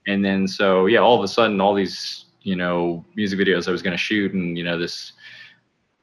[0.08, 3.72] and then so yeah all of a sudden all these you know music videos i
[3.72, 5.14] was going to shoot and you know this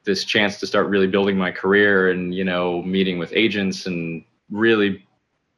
[0.03, 4.23] this chance to start really building my career and you know meeting with agents and
[4.49, 5.05] really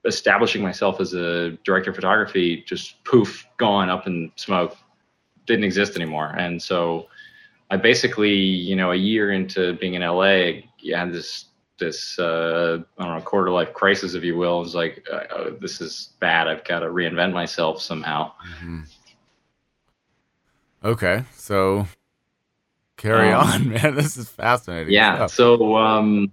[0.06, 4.76] establishing myself as a director of photography just poof gone up in smoke.
[5.46, 6.36] Didn't exist anymore.
[6.38, 7.08] And so
[7.70, 11.46] i basically you know a year into being in la I had this
[11.82, 14.62] this uh, I don't know quarter life crisis, if you will.
[14.62, 16.48] It's like uh, oh, this is bad.
[16.48, 18.32] I've got to reinvent myself somehow.
[18.56, 18.82] Mm-hmm.
[20.84, 21.88] Okay, so
[23.02, 23.96] carry um, on, man.
[23.96, 24.94] This is fascinating.
[24.94, 25.16] Yeah.
[25.16, 25.32] Stuff.
[25.32, 26.32] So, um,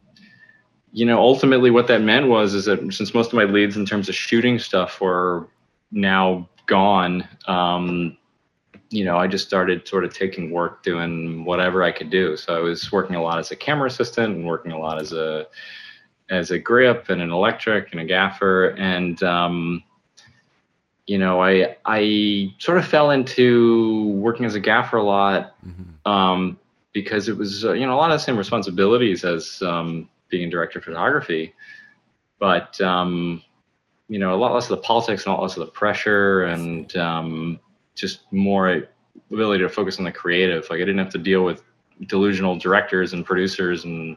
[0.93, 3.87] you know, ultimately, what that meant was is that since most of my leads in
[3.87, 5.49] terms of shooting stuff were
[5.91, 8.17] now gone, um,
[8.91, 12.37] you know, I just started sort of taking work doing whatever I could do.
[12.37, 15.13] So I was working a lot as a camera assistant and working a lot as
[15.13, 15.47] a
[16.31, 19.83] as a grip and an electric and a gaffer and um,
[21.07, 26.11] you know I I sort of fell into working as a gaffer a lot mm-hmm.
[26.11, 26.59] um,
[26.93, 30.51] because it was uh, you know a lot of the same responsibilities as um, being
[30.51, 31.55] director of photography,
[32.39, 33.43] but um,
[34.09, 36.45] you know a lot less of the politics and a lot less of the pressure
[36.45, 37.59] and um,
[37.99, 38.89] just more
[39.31, 40.67] ability to focus on the creative.
[40.71, 41.63] Like I didn't have to deal with
[42.07, 44.17] delusional directors and producers and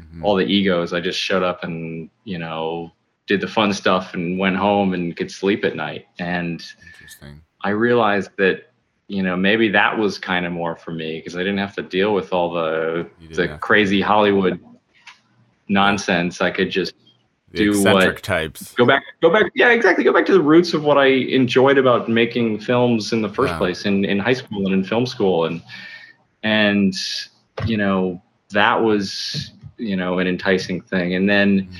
[0.00, 0.24] mm-hmm.
[0.24, 0.92] all the egos.
[0.92, 2.92] I just showed up and you know
[3.26, 6.06] did the fun stuff and went home and could sleep at night.
[6.18, 6.64] And
[7.62, 8.72] I realized that
[9.08, 11.82] you know maybe that was kind of more for me because I didn't have to
[11.82, 14.60] deal with all the the crazy Hollywood
[15.68, 16.40] nonsense.
[16.40, 16.94] I could just
[17.56, 18.72] do what types.
[18.74, 19.50] Go back, go back.
[19.54, 20.04] Yeah, exactly.
[20.04, 23.52] Go back to the roots of what I enjoyed about making films in the first
[23.52, 23.58] yeah.
[23.58, 25.62] place in in high school and in film school, and
[26.42, 26.94] and
[27.66, 31.14] you know that was you know an enticing thing.
[31.14, 31.74] And then mm.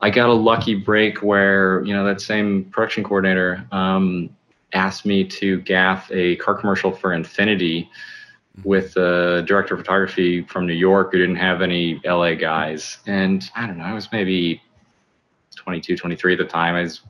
[0.00, 4.30] I got a lucky break where you know that same production coordinator um,
[4.74, 8.68] asked me to gaff a car commercial for Infiniti mm-hmm.
[8.68, 12.98] with a director of photography from New York who didn't have any LA guys.
[13.06, 14.60] And I don't know, I was maybe
[15.64, 16.74] 22, 23 at the time.
[16.74, 17.00] I was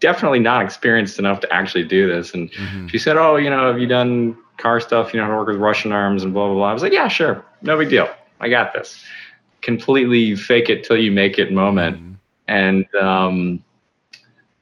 [0.00, 2.34] definitely not experienced enough to actually do this.
[2.34, 2.88] And mm-hmm.
[2.88, 5.14] she said, Oh, you know, have you done car stuff?
[5.14, 6.70] You know how to work with Russian arms and blah, blah, blah.
[6.70, 7.44] I was like, Yeah, sure.
[7.62, 8.08] No big deal.
[8.40, 9.02] I got this.
[9.62, 11.96] Completely fake it till you make it moment.
[11.96, 12.12] Mm-hmm.
[12.48, 13.64] And, um,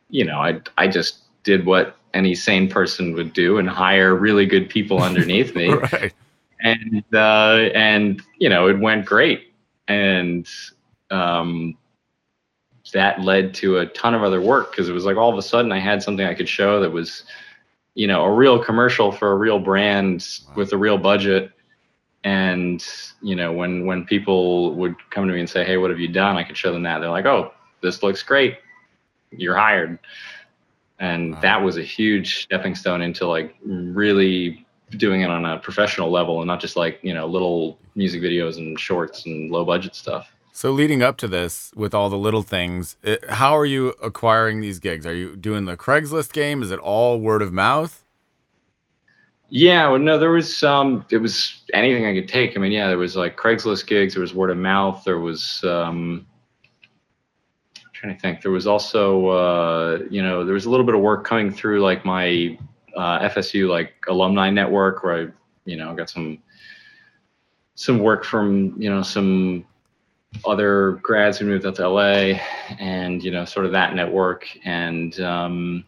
[0.08, 4.46] you know, I, I just did what any sane person would do and hire really
[4.46, 5.72] good people underneath me.
[5.72, 6.12] right.
[6.60, 9.52] And, uh, and, you know, it went great.
[9.86, 10.48] And,
[11.10, 11.76] um,
[12.94, 15.42] that led to a ton of other work because it was like all of a
[15.42, 17.24] sudden I had something I could show that was,
[17.94, 20.54] you know, a real commercial for a real brand wow.
[20.54, 21.50] with a real budget.
[22.22, 22.82] And
[23.20, 26.08] you know, when when people would come to me and say, "Hey, what have you
[26.08, 27.00] done?" I could show them that.
[27.00, 27.52] They're like, "Oh,
[27.82, 28.58] this looks great.
[29.30, 29.98] You're hired."
[31.00, 31.40] And wow.
[31.40, 34.64] that was a huge stepping stone into like really
[34.96, 38.56] doing it on a professional level and not just like you know little music videos
[38.56, 40.33] and shorts and low budget stuff.
[40.56, 44.60] So leading up to this, with all the little things, it, how are you acquiring
[44.60, 45.04] these gigs?
[45.04, 46.62] Are you doing the Craigslist game?
[46.62, 48.04] Is it all word of mouth?
[49.48, 52.56] Yeah, well, no, there was um, it was anything I could take.
[52.56, 55.62] I mean, yeah, there was like Craigslist gigs, there was word of mouth, there was
[55.64, 56.24] um,
[57.76, 58.40] I'm trying to think.
[58.40, 61.82] There was also uh, you know, there was a little bit of work coming through
[61.82, 62.56] like my
[62.96, 65.32] uh, FSU like alumni network where I,
[65.64, 66.38] you know, got some
[67.74, 69.66] some work from you know some
[70.44, 72.38] other grads who moved out to LA,
[72.78, 75.84] and you know, sort of that network, and um,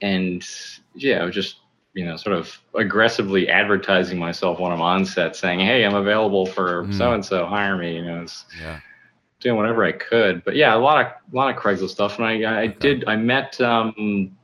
[0.00, 0.46] and
[0.94, 1.56] yeah, I was just
[1.94, 6.44] you know, sort of aggressively advertising myself when I'm on set, saying, "Hey, I'm available
[6.44, 8.80] for so and so, hire me." You know, it's, yeah.
[9.40, 10.44] doing whatever I could.
[10.44, 12.76] But yeah, a lot of a lot of Craigslist stuff, and I I okay.
[12.80, 14.36] did I met um,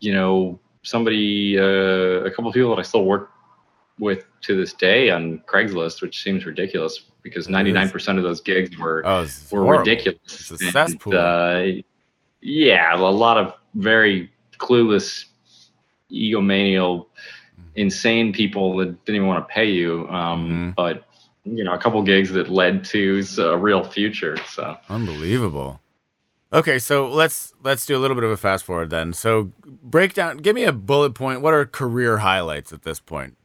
[0.00, 3.30] you know somebody uh, a couple of people that I still work
[3.98, 9.02] with to this day on Craigslist, which seems ridiculous because 99% of those gigs were
[9.04, 9.78] oh, were horrible.
[9.78, 10.50] ridiculous.
[10.50, 11.64] And, uh,
[12.40, 15.24] yeah, a lot of very clueless,
[16.10, 17.62] egomaniacal, mm-hmm.
[17.76, 20.08] insane people that didn't even want to pay you.
[20.08, 20.70] Um, mm-hmm.
[20.76, 21.04] But
[21.44, 24.36] you know, a couple gigs that led to a real future.
[24.48, 25.80] So unbelievable.
[26.52, 29.12] Okay, so let's let's do a little bit of a fast forward then.
[29.12, 31.40] So break down, give me a bullet point.
[31.40, 33.36] What are career highlights at this point?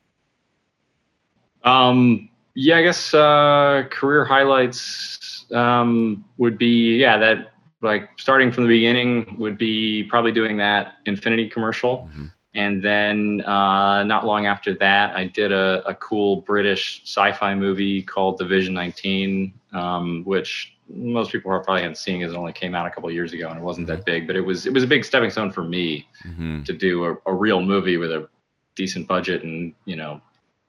[1.63, 8.63] Um, yeah, I guess uh, career highlights um, would be yeah that like starting from
[8.63, 12.09] the beginning would be probably doing that Infiniti commercial.
[12.09, 12.25] Mm-hmm.
[12.55, 18.03] And then uh, not long after that, I did a, a cool British sci-fi movie
[18.03, 22.75] called Division 19, um, which most people are probably haven't seen because it only came
[22.75, 24.05] out a couple years ago and it wasn't that mm-hmm.
[24.05, 26.63] big, but it was it was a big stepping stone for me mm-hmm.
[26.63, 28.27] to do a, a real movie with a
[28.75, 30.21] decent budget and you know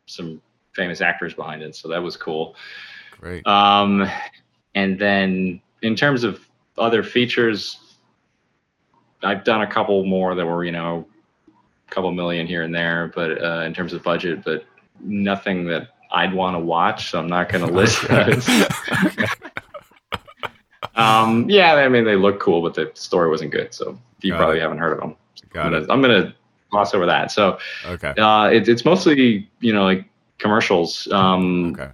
[0.06, 0.40] some
[0.74, 1.74] famous actors behind it.
[1.74, 2.56] So that was cool.
[3.20, 3.46] Great.
[3.46, 4.08] Um,
[4.74, 7.78] and then in terms of other features,
[9.22, 11.06] I've done a couple more that were, you know,
[11.88, 14.66] a couple million here and there, but uh, in terms of budget, but
[15.00, 17.10] nothing that I'd want to watch.
[17.10, 18.48] So I'm not going to list those.
[20.96, 23.72] um, yeah, I mean, they look cool, but the story wasn't good.
[23.72, 24.62] So you Got probably it.
[24.62, 25.16] haven't heard of them.
[25.52, 25.90] Got I'm it.
[25.90, 26.34] I'm going to
[26.70, 27.30] gloss over that.
[27.30, 28.12] So, okay.
[28.18, 30.04] Uh, it, it's mostly, you know, like
[30.38, 31.08] commercials.
[31.12, 31.90] Um, okay.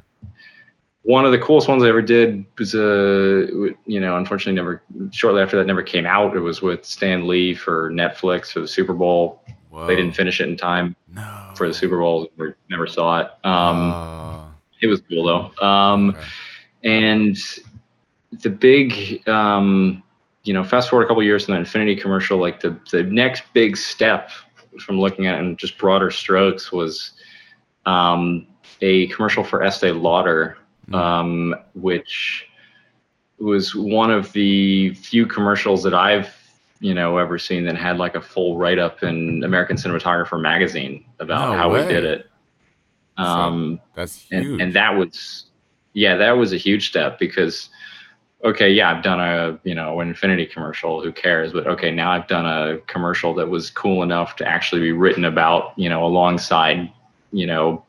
[1.02, 3.46] One of the coolest ones I ever did was, uh,
[3.86, 6.36] you know, unfortunately, never shortly after that never came out.
[6.36, 9.42] It was with Stan Lee for Netflix for the Super Bowl.
[9.70, 9.86] Whoa.
[9.86, 11.52] They didn't finish it in time no.
[11.54, 12.28] for the Super Bowl.
[12.36, 13.30] We never saw it.
[13.44, 14.44] Um, uh,
[14.82, 15.66] it was cool though.
[15.66, 16.24] Um, okay.
[16.84, 17.36] And
[18.42, 20.02] the big, um,
[20.44, 23.44] you know, fast forward a couple years from the Infiniti commercial, like the the next
[23.52, 24.30] big step
[24.78, 27.12] from looking at it in just broader strokes was
[27.86, 28.46] um,
[28.80, 30.94] a commercial for Estee Lauder, hmm.
[30.94, 32.46] um, which
[33.38, 36.36] was one of the few commercials that I've
[36.80, 41.04] you know ever seen that had like a full write up in American Cinematographer magazine
[41.18, 41.86] about no how way.
[41.86, 42.26] we did it.
[43.16, 44.46] Um, so that's huge.
[44.46, 45.46] And, and, that was
[45.92, 47.68] yeah, that was a huge step because
[48.44, 51.02] okay, yeah, I've done a you know an Infiniti commercial.
[51.02, 51.52] Who cares?
[51.52, 55.24] But okay, now I've done a commercial that was cool enough to actually be written
[55.24, 55.78] about.
[55.78, 56.90] You know, alongside
[57.32, 57.84] you know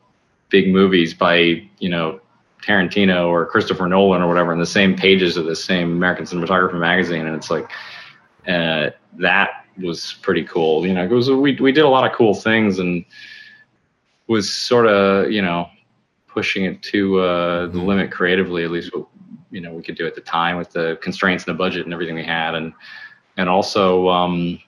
[0.48, 2.20] big movies by you know
[2.62, 6.78] Tarantino or Christopher Nolan or whatever in the same pages of the same American Cinematographer
[6.78, 7.70] magazine, and it's like
[8.46, 10.86] uh, that was pretty cool.
[10.86, 13.04] You know, it was we we did a lot of cool things and
[14.28, 15.68] was sort of you know
[16.28, 17.80] pushing it to uh, the mm-hmm.
[17.80, 19.06] limit creatively, at least what
[19.50, 21.92] you know we could do at the time with the constraints and the budget and
[21.92, 22.72] everything we had, and
[23.36, 24.58] and also um,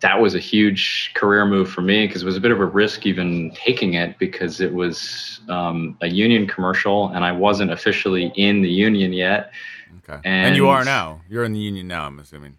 [0.00, 2.66] that was a huge career move for me because it was a bit of a
[2.66, 8.32] risk even taking it because it was um, a union commercial and I wasn't officially
[8.34, 9.52] in the union yet.
[9.98, 10.20] Okay.
[10.24, 11.20] And, and, you are now.
[11.28, 12.56] You're in the union now, I'm assuming.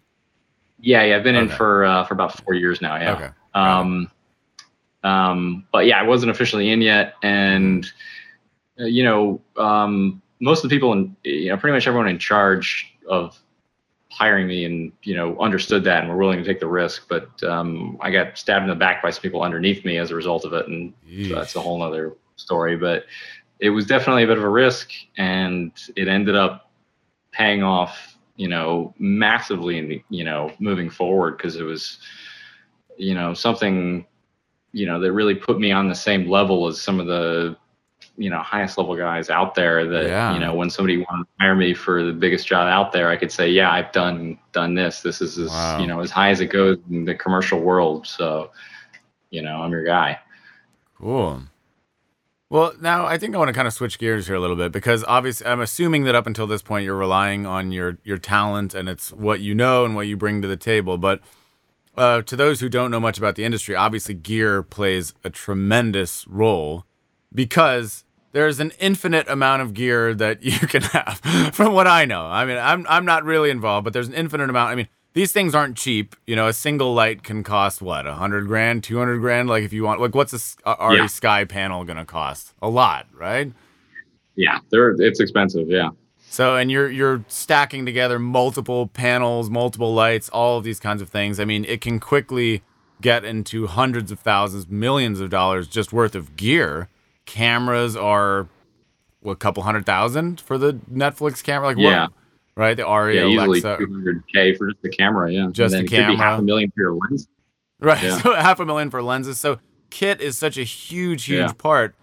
[0.80, 1.50] Yeah, yeah, I've been okay.
[1.50, 2.96] in for uh, for about four years now.
[2.96, 3.12] Yeah.
[3.12, 3.28] Okay.
[3.54, 4.10] Um,
[5.04, 7.90] um, but yeah, I wasn't officially in yet, and
[8.80, 12.18] uh, you know, um, most of the people in, you know, pretty much everyone in
[12.18, 13.40] charge of
[14.12, 17.42] hiring me and you know understood that and were willing to take the risk but
[17.44, 20.44] um, i got stabbed in the back by some people underneath me as a result
[20.44, 20.92] of it and
[21.26, 23.04] so that's a whole other story but
[23.58, 26.70] it was definitely a bit of a risk and it ended up
[27.30, 31.98] paying off you know massively in the, you know moving forward because it was
[32.98, 34.06] you know something
[34.72, 37.56] you know that really put me on the same level as some of the
[38.16, 40.34] you know highest level guys out there that yeah.
[40.34, 43.16] you know when somebody wanted to hire me for the biggest job out there i
[43.16, 45.00] could say yeah i've done done this.
[45.00, 45.80] This is as wow.
[45.80, 48.06] you know as high as it goes in the commercial world.
[48.06, 48.50] So
[49.30, 50.20] you know i'm your guy.
[50.98, 51.42] Cool.
[52.50, 54.72] Well now i think i want to kind of switch gears here a little bit
[54.72, 58.74] because obviously i'm assuming that up until this point you're relying on your your talent
[58.74, 60.98] and it's what you know and what you bring to the table.
[60.98, 61.20] But
[61.94, 66.26] uh, to those who don't know much about the industry obviously gear plays a tremendous
[66.28, 66.84] role
[67.34, 71.20] because there's an infinite amount of gear that you can have
[71.54, 72.24] from what I know.
[72.24, 74.70] I mean, I'm I'm not really involved, but there's an infinite amount.
[74.70, 76.16] I mean, these things aren't cheap.
[76.26, 79.48] You know, a single light can cost what, a hundred grand, two hundred grand.
[79.48, 81.06] Like if you want, like, what's a Arri yeah.
[81.06, 82.54] Sky panel gonna cost?
[82.60, 83.52] A lot, right?
[84.34, 85.68] Yeah, they're it's expensive.
[85.68, 85.90] Yeah.
[86.30, 91.10] So, and you're you're stacking together multiple panels, multiple lights, all of these kinds of
[91.10, 91.38] things.
[91.38, 92.62] I mean, it can quickly
[93.02, 96.88] get into hundreds of thousands, millions of dollars just worth of gear
[97.26, 98.48] cameras are
[99.20, 101.68] what, a couple hundred thousand for the Netflix camera.
[101.68, 102.02] Like yeah.
[102.02, 102.12] What,
[102.56, 102.76] right?
[102.76, 103.76] The Arri yeah, Alexa.
[103.78, 105.32] Two hundred k for just the camera.
[105.32, 106.16] Yeah, just the camera.
[106.16, 107.28] half a million for your lens.
[107.80, 108.18] Right, yeah.
[108.22, 109.38] so half a million for lenses.
[109.38, 109.58] So
[109.90, 111.52] kit is such a huge, huge yeah.
[111.52, 111.94] part.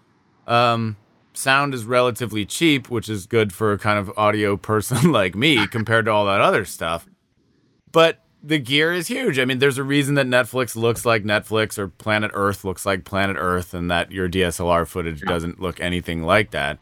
[0.46, 0.96] Um,
[1.32, 5.66] sound is relatively cheap, which is good for a kind of audio person like me
[5.70, 7.06] compared to all that other stuff.
[7.92, 9.38] But the gear is huge.
[9.38, 13.04] I mean, there's a reason that Netflix looks like Netflix or Planet Earth looks like
[13.04, 16.78] Planet Earth and that your DSLR footage doesn't look anything like that.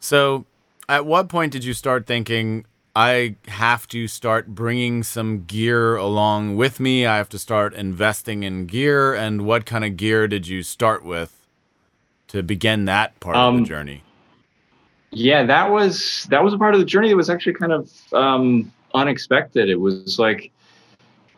[0.00, 0.46] So,
[0.88, 6.56] at what point did you start thinking, I have to start bringing some gear along
[6.56, 7.06] with me?
[7.06, 9.14] I have to start investing in gear.
[9.14, 11.46] And what kind of gear did you start with
[12.28, 14.02] to begin that part um, of the um, journey?
[15.10, 17.90] Yeah, that was that was a part of the journey that was actually kind of
[18.12, 19.68] um, unexpected.
[19.68, 20.50] It was like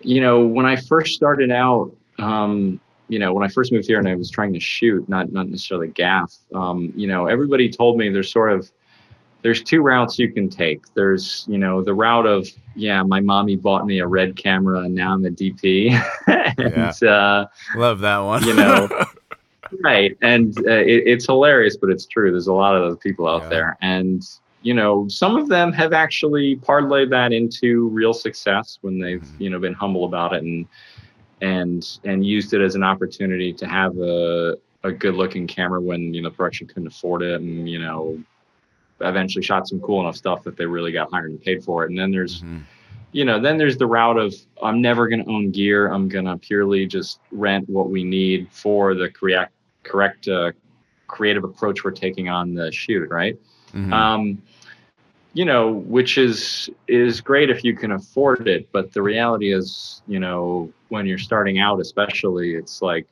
[0.00, 3.98] you know, when I first started out, um, you know, when I first moved here
[3.98, 7.98] and I was trying to shoot, not not necessarily gaff, um, you know, everybody told
[7.98, 8.70] me there's sort of
[9.42, 10.92] there's two routes you can take.
[10.94, 14.92] There's, you know, the route of, yeah, my mommy bought me a red camera and
[14.92, 15.92] now I'm a DP.
[16.58, 17.08] and, yeah.
[17.08, 18.42] uh, love that one.
[18.42, 18.88] you know,
[19.84, 20.18] right.
[20.20, 22.32] And uh, it, it's hilarious, but it's true.
[22.32, 23.48] There's a lot of those people out yeah.
[23.48, 23.78] there.
[23.82, 24.26] And,
[24.66, 29.42] you know, some of them have actually parlayed that into real success when they've, mm-hmm.
[29.42, 30.66] you know, been humble about it and
[31.40, 36.12] and and used it as an opportunity to have a a good looking camera when
[36.14, 38.18] you know production couldn't afford it and you know
[39.02, 41.90] eventually shot some cool enough stuff that they really got hired and paid for it
[41.90, 42.60] and then there's mm-hmm.
[43.12, 46.24] you know then there's the route of i'm never going to own gear i'm going
[46.24, 49.52] to purely just rent what we need for the correct
[49.82, 50.50] correct uh,
[51.06, 53.38] creative approach we're taking on the shoot right
[53.72, 53.92] mm-hmm.
[53.92, 54.42] um,
[55.36, 60.00] you know, which is is great if you can afford it, but the reality is,
[60.08, 63.06] you know, when you're starting out, especially, it's like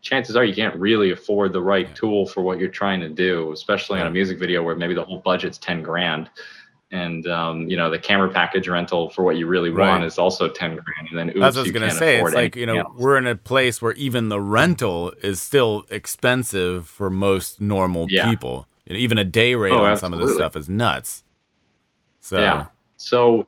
[0.00, 3.52] chances are you can't really afford the right tool for what you're trying to do,
[3.52, 6.28] especially on a music video where maybe the whole budget's ten grand,
[6.90, 10.04] and um, you know the camera package rental for what you really want right.
[10.04, 12.20] is also ten grand, and then oops, that's what I was gonna say.
[12.20, 12.92] It's like you know else.
[12.98, 18.28] we're in a place where even the rental is still expensive for most normal yeah.
[18.28, 21.24] people even a day rate oh, on some of this stuff is nuts.
[22.20, 22.66] So yeah.
[22.96, 23.46] So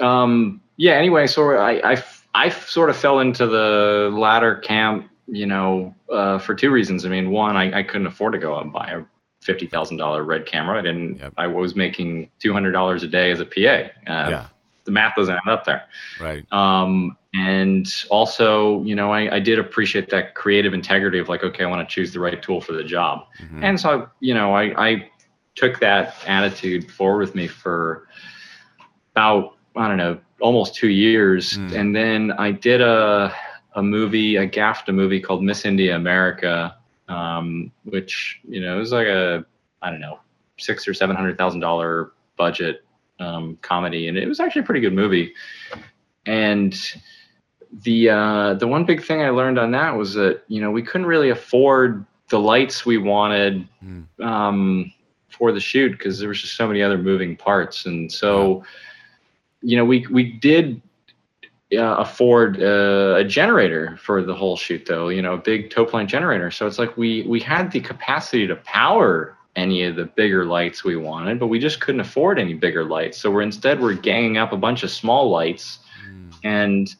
[0.00, 0.92] um, yeah.
[0.92, 2.04] Anyway, so I, I
[2.34, 7.04] I sort of fell into the latter camp, you know, uh, for two reasons.
[7.04, 9.02] I mean, one, I, I couldn't afford to go out and buy a
[9.40, 10.78] fifty thousand dollar red camera.
[10.78, 11.18] I didn't.
[11.18, 11.34] Yep.
[11.36, 13.60] I was making two hundred dollars a day as a PA.
[13.60, 14.46] Uh, yeah.
[14.84, 15.84] The math doesn't add up there.
[16.20, 16.50] Right.
[16.52, 21.64] Um, and also, you know, I, I did appreciate that creative integrity of like, okay,
[21.64, 23.26] I want to choose the right tool for the job.
[23.40, 23.62] Mhm.
[23.62, 25.10] And so, you know, I, I
[25.54, 28.08] took that attitude forward with me for
[29.14, 31.56] about, I don't know, almost two years.
[31.56, 31.72] Mm.
[31.76, 33.32] And then I did a,
[33.74, 36.76] a movie, a movie called Miss India America,
[37.08, 39.44] um, which, you know, it was like a,
[39.82, 40.18] I don't know,
[40.58, 42.84] six or seven hundred thousand dollar budget
[43.18, 45.32] um, comedy, and it was actually a pretty good movie.
[46.26, 46.76] And
[47.72, 50.82] the uh, the one big thing I learned on that was that you know we
[50.82, 54.04] couldn't really afford the lights we wanted Mm.
[54.24, 54.92] um,
[55.28, 58.64] for the shoot because there was just so many other moving parts, and so
[59.62, 60.80] you know we we did
[61.72, 65.84] uh, afford uh, a generator for the whole shoot though you know a big tow
[65.84, 66.50] plant generator.
[66.50, 70.84] So it's like we we had the capacity to power any of the bigger lights
[70.84, 73.18] we wanted but we just couldn't afford any bigger lights.
[73.18, 75.78] So we're instead we're ganging up a bunch of small lights.
[76.08, 76.34] Mm.
[76.44, 76.94] and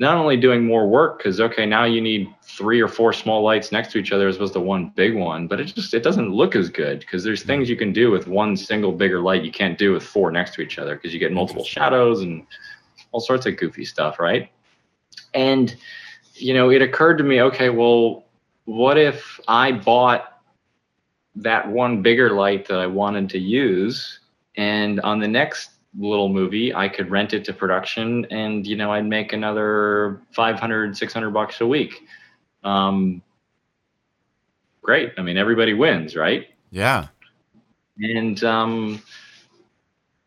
[0.00, 3.70] not only doing more work because okay now you need three or four small lights
[3.70, 6.30] next to each other as opposed to one big one but it just it doesn't
[6.30, 9.52] look as good because there's things you can do with one single bigger light you
[9.52, 11.80] can't do with four next to each other because you get multiple mm-hmm.
[11.80, 12.44] shadows and
[13.12, 14.50] all sorts of goofy stuff right?
[15.34, 15.76] And
[16.34, 18.24] you know it occurred to me okay well
[18.64, 20.40] what if i bought
[21.36, 24.20] that one bigger light that i wanted to use
[24.56, 28.92] and on the next little movie i could rent it to production and you know
[28.92, 32.06] i'd make another 500 600 bucks a week.
[32.62, 33.22] Um
[34.82, 35.12] great.
[35.18, 36.46] I mean everybody wins right?
[36.70, 37.08] Yeah.
[37.98, 39.02] and um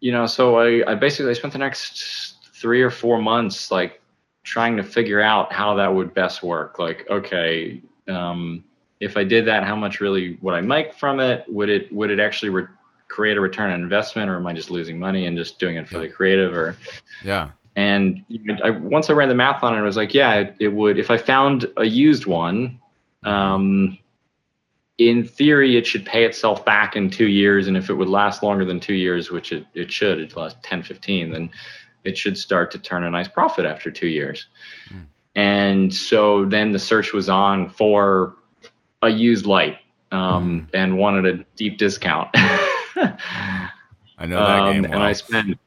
[0.01, 4.01] you know so i i basically I spent the next three or four months like
[4.43, 6.78] trying to figure out how that would best work.
[6.78, 8.66] Like okay um
[8.99, 11.45] if i did that how much really would i make from it?
[11.47, 12.68] Would it would it actually re-
[13.14, 15.88] create a return on investment or am i just losing money and just doing it
[15.88, 16.76] for the creative or
[17.24, 17.51] Yeah.
[17.76, 18.24] and
[18.64, 20.97] I, once I ran the math on it, I was like, yeah, it, it would.
[20.99, 22.80] If I found a used one,
[23.24, 23.97] um,
[24.97, 27.68] in theory, it should pay itself back in two years.
[27.68, 30.61] And if it would last longer than two years, which it, it should, it last
[30.64, 31.49] 10, 15, then
[32.03, 34.47] it should start to turn a nice profit after two years.
[34.89, 34.99] Hmm.
[35.36, 38.36] And so then the search was on for
[39.01, 39.78] a used light
[40.11, 42.30] um, and wanted a deep discount.
[44.18, 44.93] I know that Um, game well.
[44.93, 45.58] And I spent,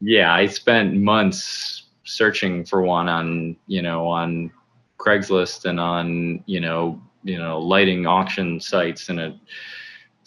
[0.00, 4.50] yeah, I spent months searching for one on, you know, on
[4.98, 9.34] Craigslist and on, you know, you know, lighting auction sites and at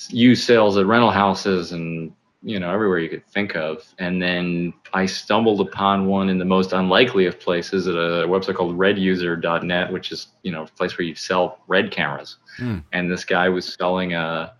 [0.10, 2.12] used sales at rental houses and
[2.44, 3.84] you know everywhere you could think of.
[4.00, 8.56] And then I stumbled upon one in the most unlikely of places at a website
[8.56, 12.38] called RedUser.net, which is you know a place where you sell red cameras.
[12.58, 12.80] Hmm.
[12.92, 14.54] And this guy was selling a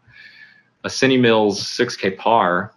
[0.84, 2.74] a Cinemills 6K par,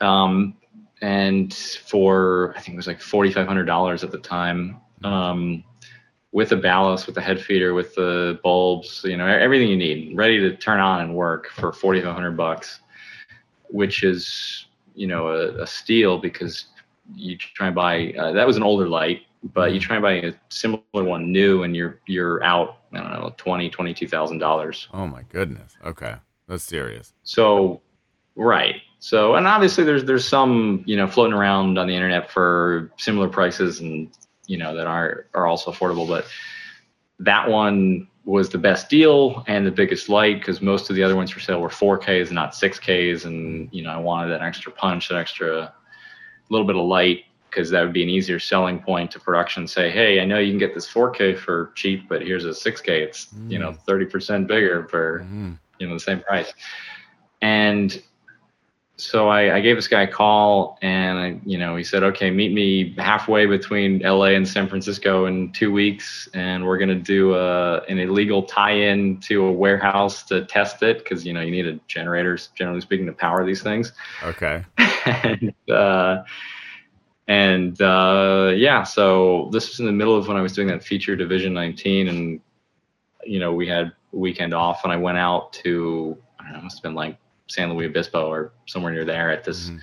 [0.00, 0.54] um,
[1.02, 5.62] and for I think it was like forty five hundred dollars at the time, um,
[6.32, 10.16] with a ballast, with the head feeder, with the bulbs, you know, everything you need,
[10.16, 12.80] ready to turn on and work for forty five hundred bucks,
[13.68, 16.66] which is you know a, a steal because
[17.14, 20.12] you try and buy uh, that was an older light, but you try and buy
[20.12, 24.38] a similar one new and you're you're out I don't know twenty twenty two thousand
[24.38, 24.88] dollars.
[24.94, 25.76] oh my goodness.
[25.84, 26.14] Okay.
[26.48, 27.12] That's serious.
[27.22, 27.80] So,
[28.36, 28.76] right.
[28.98, 33.28] So, and obviously there's there's some you know floating around on the internet for similar
[33.28, 34.10] prices and
[34.46, 36.26] you know that are are also affordable, but
[37.18, 41.14] that one was the best deal and the biggest light because most of the other
[41.14, 45.08] ones for sale were 4Ks, not 6Ks, and you know I wanted that extra punch,
[45.08, 45.72] that extra
[46.48, 49.66] little bit of light because that would be an easier selling point to production.
[49.68, 52.88] Say, hey, I know you can get this 4K for cheap, but here's a 6K.
[52.88, 55.58] It's you know 30% bigger for Mhm.
[55.78, 56.52] You know the same price
[57.42, 58.02] and
[58.96, 62.30] so I, I gave this guy a call and I, you know he said okay
[62.30, 66.94] meet me halfway between la and san francisco in two weeks and we're going to
[66.94, 71.50] do a, an illegal tie-in to a warehouse to test it because you know you
[71.50, 74.64] need a generators generally speaking to power these things Okay.
[75.06, 76.22] and uh,
[77.26, 80.84] and uh, yeah, so this was in the middle of when I was doing that
[80.84, 82.40] feature Division 19, and
[83.24, 86.62] you know we had weekend off, and I went out to I don't know, it
[86.64, 87.16] must have been like
[87.48, 89.68] San Luis Obispo or somewhere near there at this.
[89.70, 89.80] Mhm.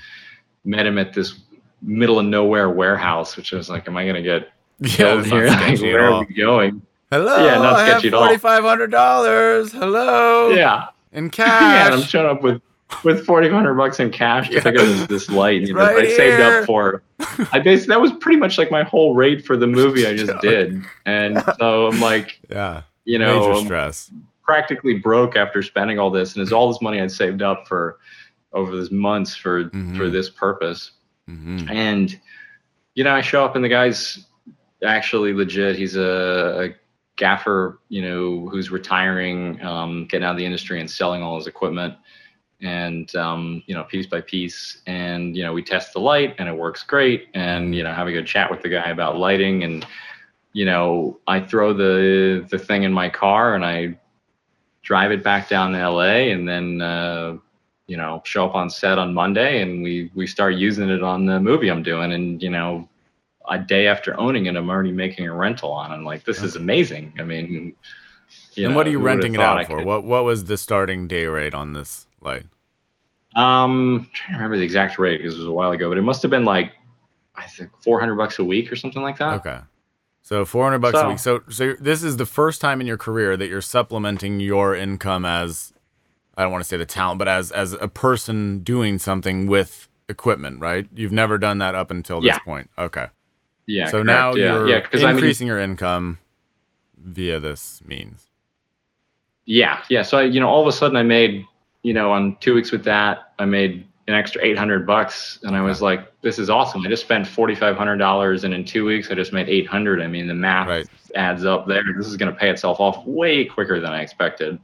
[0.66, 1.40] Met him at this
[1.82, 5.48] middle of nowhere warehouse, which I was like, am I gonna get Yeah, here?
[5.48, 6.82] Like, where are we going?
[7.12, 7.46] Hello.
[7.46, 8.26] Yeah, not sketchy at all.
[8.26, 9.72] forty five hundred dollars.
[9.72, 10.50] Hello.
[10.50, 11.62] Yeah, In cash.
[11.62, 12.62] yeah, and I'm showing up with
[13.04, 14.64] with forty hundred bucks in cash to Yeah.
[14.64, 15.62] pick up this, light.
[15.62, 17.02] You know, Right I saved up for.
[17.52, 20.34] I basically that was pretty much like my whole rate for the movie I just
[20.42, 22.82] did, and so I'm like, yeah.
[23.06, 24.12] You know, Major stress.
[24.44, 28.00] practically broke after spending all this, and it's all this money I'd saved up for
[28.54, 29.96] over these months for Mhm.
[29.98, 30.92] for this purpose.
[31.28, 32.20] hmm And
[32.96, 34.26] you know, I show up and the guy's
[34.84, 35.78] actually legit.
[35.78, 36.76] He's a, a
[37.16, 41.48] gaffer, you know, who's retiring, um, getting out of the industry and selling all his
[41.48, 41.94] equipment.
[42.62, 46.48] And um, you know, piece by piece, and you know, we test the light, and
[46.48, 47.30] it works great.
[47.34, 49.86] And you know, have a good chat with the guy about lighting, and
[50.54, 53.98] you know, I throw the the thing in my car, and I
[54.82, 57.38] drive it back down to LA, and then uh,
[57.88, 61.26] you know show up on set on Monday, and we we start using it on
[61.26, 62.90] the movie I'm doing, and you know,
[63.50, 65.92] a day after owning it, I'm already making a rental on.
[65.92, 65.96] it.
[65.96, 67.14] I'm like, this is amazing.
[67.20, 67.76] I mean,
[68.56, 69.84] and know, what are you renting it out for?
[69.84, 72.46] What what was the starting day rate on this light?
[73.34, 75.98] Um, I'm trying to remember the exact rate because it was a while ago, but
[75.98, 76.74] it must have been like
[77.36, 79.46] I think 400 bucks a week or something like that.
[79.46, 79.60] Okay.
[80.24, 81.20] So 400 bucks a week.
[81.20, 85.26] So so this is the first time in your career that you're supplementing your income
[85.26, 85.74] as
[86.38, 89.88] I don't want to say the talent, but as as a person doing something with
[90.08, 90.88] equipment, right?
[90.94, 92.40] You've never done that up until this Yeah.
[92.40, 92.70] point.
[92.78, 93.08] Okay.
[93.66, 93.88] Yeah.
[93.88, 94.06] so correct.
[94.06, 96.20] now yeah, you're yeah, because I mean, increasing your income
[96.98, 98.28] via this means.
[99.46, 100.02] Yeah, yeah.
[100.04, 101.46] So I, you know, all of a sudden I made,
[101.84, 105.56] you know, on two weeks with that, I made an extra eight hundred bucks, and
[105.56, 106.86] I was like, this is awesome.
[106.86, 109.68] I just spent forty five hundred dollars, and in two weeks I just made eight
[109.68, 110.02] hundred.
[110.02, 110.88] I mean, the math Right.
[111.16, 111.84] adds up there.
[111.98, 114.60] This is going to pay itself off way quicker than I expected.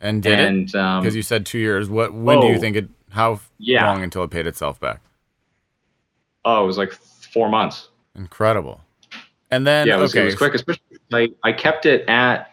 [0.00, 1.88] And did and um, Because you said two years.
[1.88, 2.12] What?
[2.12, 2.60] When do you Oh.
[2.60, 2.88] think it?
[3.10, 3.86] How Yeah.
[3.86, 5.00] long until it paid itself back?
[6.44, 7.88] oh, it was like four months.
[8.16, 8.80] Incredible.
[9.50, 10.54] And then yeah, it was, okay, it was quick.
[10.54, 12.52] Especially, I, I kept it at,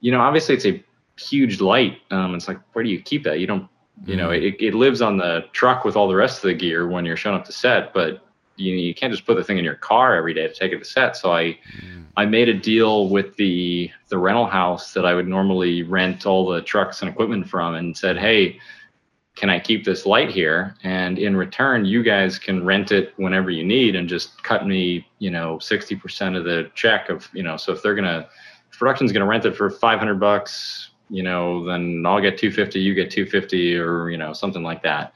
[0.00, 0.82] you know, obviously it's a
[1.18, 1.98] huge light.
[2.10, 3.40] Um, it's like, where do you keep that?
[3.40, 3.68] You don't,
[4.06, 4.42] you know, Mhm.
[4.48, 7.16] it, it lives on the truck with all the rest of the gear when you're
[7.16, 8.24] showing up to set, but
[8.56, 10.78] you, you can't just put the thing in your car every day to take it
[10.78, 11.16] to set.
[11.16, 15.28] So I, Mm, I made a deal with the the rental house that I would
[15.28, 18.58] normally rent all the trucks and equipment from, and said, "Hey,
[19.36, 20.74] can I keep this light here?
[20.82, 25.06] And in return, you guys can rent it whenever you need, and just cut me,
[25.20, 28.28] you know, sixty percent of the check of, you know, so if they're gonna,
[28.70, 32.50] if production's gonna rent it for five hundred bucks, you know, then I'll get two
[32.52, 35.12] fifty, you get two fifty, or you know, something like that,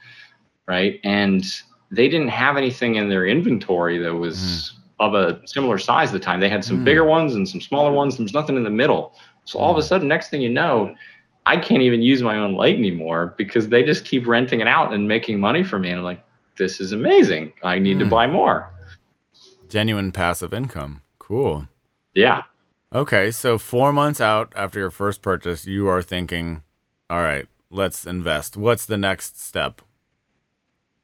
[0.67, 0.99] right?
[1.03, 1.43] And
[1.91, 6.19] they didn't have anything in their inventory that was of a similar size at the
[6.19, 6.39] time.
[6.39, 6.85] They had some Mm.
[6.85, 8.17] bigger ones and some smaller ones.
[8.17, 9.13] There was nothing in the middle.
[9.45, 9.87] So all of a Mm.
[9.87, 10.95] sudden, next thing you know,
[11.45, 14.93] I can't even use my own light anymore because they just keep renting it out
[14.93, 15.89] and making money for me.
[15.91, 16.23] And I'm like,
[16.57, 17.53] this is amazing.
[17.63, 18.09] I need to Mm.
[18.09, 18.71] buy more.
[19.67, 21.01] genuine passive income.
[21.19, 21.67] Cool.
[22.13, 22.43] Yeah.
[22.93, 26.63] Okay, so four months out after your first purchase, you are thinking,
[27.09, 28.55] all right, let's invest.
[28.55, 29.81] What's the next step?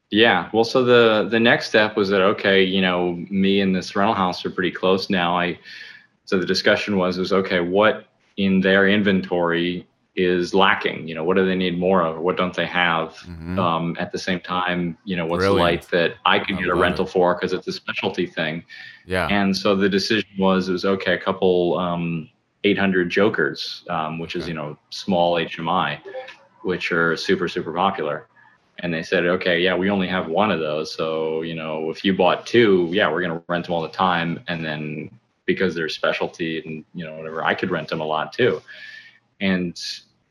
[0.09, 0.49] Yeah.
[0.53, 4.13] Well, so the the next step was that okay, you know, me and this rental
[4.13, 5.37] house are pretty close now.
[5.37, 5.57] I
[6.25, 8.07] so the discussion was was okay, what
[8.37, 11.07] in their inventory is lacking?
[11.07, 12.19] You know, what do they need more of?
[12.19, 13.15] What don't they have?
[13.27, 13.57] Mhm.
[13.57, 15.57] Um, at the same time, you know, what's Brilliant.
[15.57, 18.63] the light that I could I get a rental for because it's a specialty thing.
[19.05, 19.27] yeah.
[19.29, 22.29] And so the decision was it was okay, a couple um,
[22.63, 25.99] 800 Jokers, um, which is you know small HMI,
[26.63, 28.27] which are super super popular.
[28.79, 32.03] And they said, okay, yeah, we only have one of those, so you know if
[32.03, 35.09] you bought two, yeah, we're gonna rent them all the time, and then
[35.45, 38.61] because they're specialty and you know whatever, I could rent them a lot too.
[39.41, 39.77] And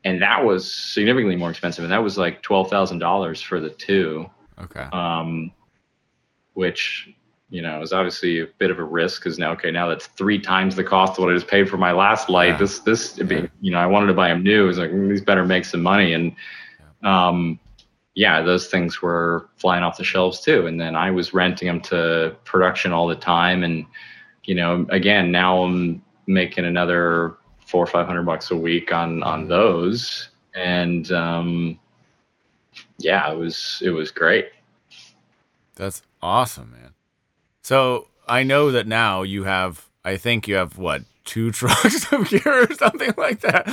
[0.03, 3.69] and that was significantly more expensive, and that was like twelve thousand dollars for the
[3.69, 4.87] two Okay.
[4.93, 5.51] um,
[6.53, 7.09] which
[7.49, 10.39] you know is obviously a bit of a risk because now okay now that's three
[10.39, 12.49] times the cost of what I just paid for my last light.
[12.49, 12.57] Yeah.
[12.57, 13.45] This this Yeah.
[13.59, 14.69] you know I wanted to buy them new.
[14.69, 16.33] It's like mm, these better make some money and
[17.03, 17.59] um,
[18.15, 20.65] yeah those things were flying off the shelves too.
[20.67, 23.85] And then I was renting them to production all the time and
[24.45, 27.35] you know again now I'm making another
[27.71, 31.79] four or five hundred bucks a week on on those and um,
[32.97, 34.49] yeah it was it was great.
[35.75, 36.93] That's awesome, man.
[37.63, 42.29] So I know that now you have, I think you have what, two trucks of
[42.29, 43.67] gear or something like that.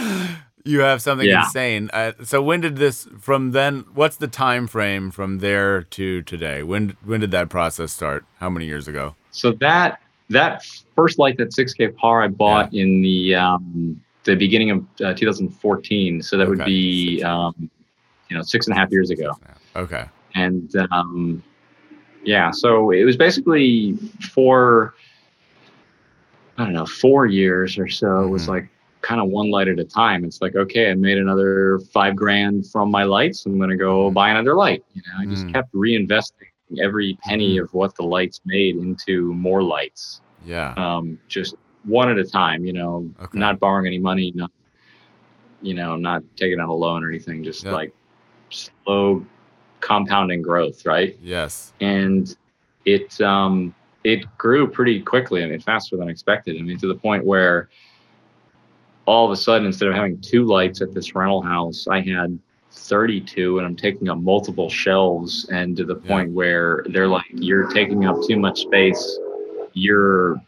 [0.64, 1.44] You have something Yeah.
[1.44, 1.90] insane.
[1.92, 3.08] Uh, so when did this?
[3.20, 6.62] From then, what's the time frame from there to today?
[6.62, 8.24] When when did that process start?
[8.38, 9.14] How many years ago?
[9.30, 10.64] So that that
[10.94, 16.22] first light, that 6K par, I bought in the um, the beginning of uh, 2014.
[16.22, 17.70] So that would be um,
[18.28, 19.36] you know six and a half years ago.
[19.76, 20.04] Okay.
[20.34, 21.42] And um,
[22.24, 23.94] yeah, so it was basically
[24.34, 24.94] for
[26.58, 28.24] I don't know four years or so.
[28.24, 28.48] It was Mhm.
[28.48, 28.68] like
[29.00, 30.24] kind of one light at a time.
[30.24, 33.46] It's like okay, I made another five grand from my lights.
[33.46, 34.14] I'm gonna go Mhm.
[34.14, 34.84] buy another light.
[34.94, 35.52] You know, I just Mm.
[35.52, 36.48] kept reinvesting
[36.80, 37.62] every penny Mhm.
[37.64, 40.74] of what the lights made into more lights Yeah.
[40.76, 41.54] um, just
[41.84, 43.38] one at a time, you know, Okay.
[43.38, 44.32] not borrowing any money.
[44.34, 44.50] Not,
[45.62, 47.72] you know, not taking out a loan or anything, just Yeah.
[47.72, 47.92] like
[48.50, 49.24] slow
[49.80, 51.16] compounding growth, right?
[51.22, 51.72] Yes.
[51.80, 52.36] and
[52.84, 53.72] it um
[54.04, 55.42] it grew pretty quickly.
[55.44, 56.56] I mean, faster than expected.
[56.58, 57.68] I mean, to the point where
[59.06, 62.38] all of a sudden, instead of having two lights at this rental house, I had
[62.78, 65.48] 32, and I'm taking up multiple shelves.
[65.50, 66.08] And to the Yeah.
[66.08, 69.18] point where they're like, "You're taking up too much space.
[69.72, 70.40] You're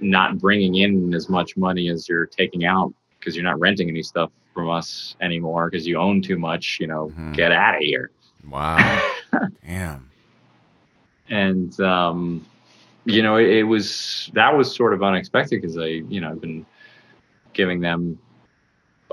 [0.00, 4.02] not bringing in as much money as you're taking out because you're not renting any
[4.02, 6.78] stuff from us anymore because you own too much.
[6.80, 7.34] You know, Mhm.
[7.34, 8.10] get out of here."
[8.50, 9.00] Wow.
[9.66, 10.10] Damn.
[11.30, 12.44] and um,
[13.04, 16.40] you know it, it was that was sort of unexpected because I you know I've
[16.40, 16.66] been
[17.52, 18.18] giving them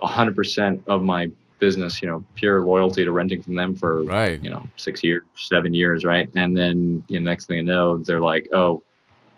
[0.02, 1.30] hundred percent of my
[1.62, 4.44] business you know pure loyalty to renting from them for Right.
[4.44, 6.28] you know six years seven years right?
[6.36, 8.84] And then you know, next thing you know they're like oh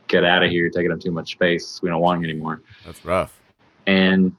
[0.07, 0.61] get out of here.
[0.61, 1.80] You're taking up too much space.
[1.82, 2.61] We don't want you anymore.
[2.86, 3.39] That's rough.
[3.88, 4.32] and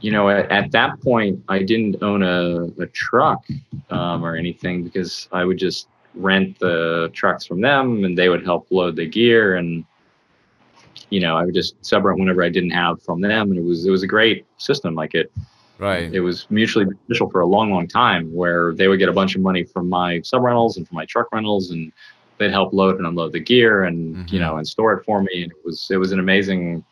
[0.00, 3.42] you know at, at that point i didn't own a, a truck
[3.90, 8.44] um, or anything because i would just rent the trucks from them and they would
[8.44, 9.84] help load the gear and
[11.10, 13.50] you know i would just sub rent whenever i didn't have from them.
[13.50, 14.94] And it was it was a great system.
[14.94, 15.30] Like it
[15.78, 16.12] Right.
[16.12, 19.34] it was mutually beneficial for a long long time where they would get a bunch
[19.34, 21.92] of money from my sub rentals and from my truck rentals and
[22.38, 24.42] they'd help load and unload the gear and you Mhm.
[24.42, 25.42] know and store it for me.
[25.42, 26.84] And it was it was an amazing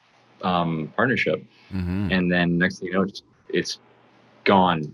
[0.43, 1.43] um, partnership.
[1.71, 3.79] Hmm and then next thing you know it's, it's
[4.45, 4.93] gone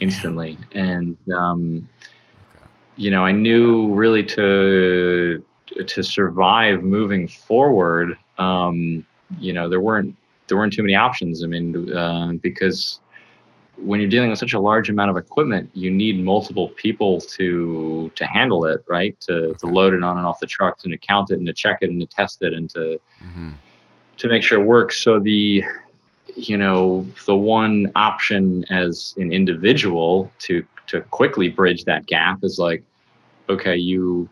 [0.00, 0.58] instantly.
[0.74, 1.88] And um,
[2.96, 5.42] you know i knew really to
[5.86, 9.04] to survive moving forward um,
[9.38, 10.14] you know there weren't
[10.48, 11.42] there weren't too many options.
[11.44, 13.00] I mean uh, because
[13.76, 18.10] when you're dealing with such a large amount of equipment you need multiple people to
[18.14, 20.98] to handle it right to, to load it on and off the trucks and to
[20.98, 23.50] count it and to check it and to test it and to hmm
[24.18, 25.02] to make sure it works.
[25.02, 25.64] So the
[26.36, 32.58] you know the one option as an individual to to quickly bridge that gap is
[32.58, 32.82] like
[33.48, 34.28] okay you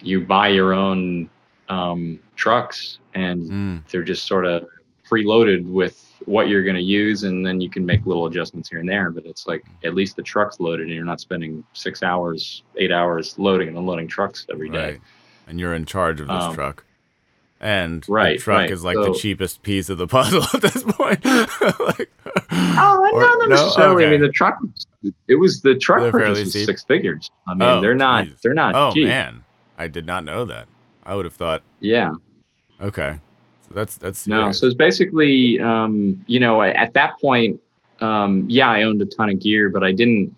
[0.00, 1.28] you buy your own
[1.68, 3.82] um, trucks and Mm.
[3.90, 4.66] they're just sort of
[5.10, 8.78] preloaded with what you're going to use and then you can make little adjustments here
[8.80, 12.02] and there but it's like at least the truck's loaded and you're not spending six
[12.02, 15.00] hours eight hours loading and unloading trucks every day Right.
[15.46, 16.84] And you're in charge of this Um, truck.
[17.60, 18.70] And right, the truck right.
[18.70, 21.24] is like the cheapest piece of the puzzle at this point.
[21.80, 22.10] like,
[22.52, 23.46] Oh, Or- not no?
[23.46, 24.04] necessarily.
[24.04, 24.10] I Okay.
[24.12, 24.58] mean, the truck.
[25.28, 27.30] It was the truck They're purchase was six figures.
[27.48, 28.26] I mean, Oh, they're not.
[28.26, 28.34] geez.
[28.42, 29.08] They're not oh cheap.
[29.08, 29.42] man,
[29.76, 30.68] I did not know that.
[31.04, 32.12] I would have thought, Yeah.
[32.80, 33.20] okay, so
[33.72, 34.42] that's that's No.
[34.42, 34.58] serious.
[34.60, 37.60] So it's basically, um, you know, at that point,
[38.00, 40.34] um, yeah, I owned a ton of gear, but I didn't.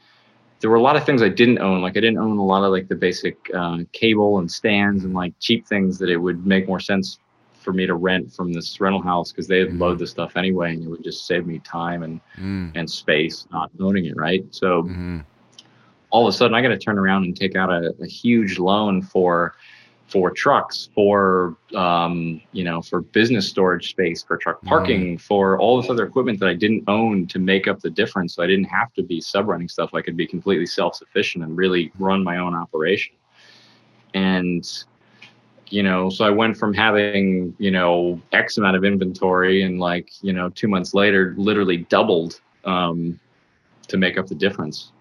[0.60, 1.82] There were a lot of things I didn't own.
[1.82, 5.12] Like I didn't own a lot of like the basic uh, cable and stands and
[5.12, 7.18] like cheap things that it would make more sense
[7.54, 9.78] for me to rent from this rental house because they'd Mhm.
[9.80, 13.46] load the stuff anyway, and it would just save me time and Mm, and space
[13.52, 14.16] not owning it.
[14.16, 14.44] Right.
[14.50, 14.84] So.
[14.84, 15.24] mhm.
[16.14, 18.58] all of a sudden I got to turn around and take out a, a huge
[18.58, 19.54] loan for
[20.12, 25.80] for trucks, for um, you know, for business storage space, for truck parking, for all
[25.80, 28.34] this other equipment that I didn't own to make up the difference.
[28.34, 29.94] So I didn't have to be sub running stuff.
[29.94, 33.14] I could be completely self sufficient and really run my own operation.
[34.12, 34.68] And
[35.68, 40.10] you know, so I went from having you know X amount of inventory and like
[40.20, 43.18] you know two months later, literally doubled um,
[43.88, 44.92] to make up the difference.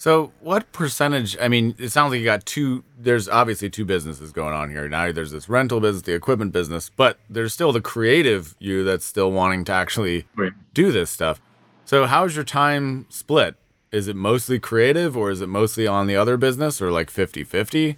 [0.00, 1.36] So, what percentage?
[1.40, 2.84] I mean, it sounds like you got two.
[2.96, 4.88] There's obviously two businesses going on here.
[4.88, 9.04] Now, there's this rental business, the equipment business, but there's still the creative you that's
[9.04, 10.52] still wanting to actually Right.
[10.72, 11.40] do this stuff.
[11.84, 13.56] So, how's your time split?
[13.90, 17.42] Is it mostly creative or is it mostly on the other business or like 50
[17.42, 17.96] 50?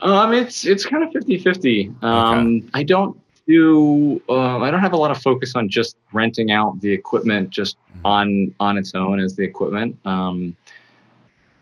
[0.00, 2.02] Um, it's it's kind of 50-50.
[2.04, 6.50] Um, I don't do uh, I don't have a lot of focus on just renting
[6.52, 8.00] out the equipment just Mhm.
[8.04, 9.96] on on its own as the equipment.
[10.04, 10.54] Um,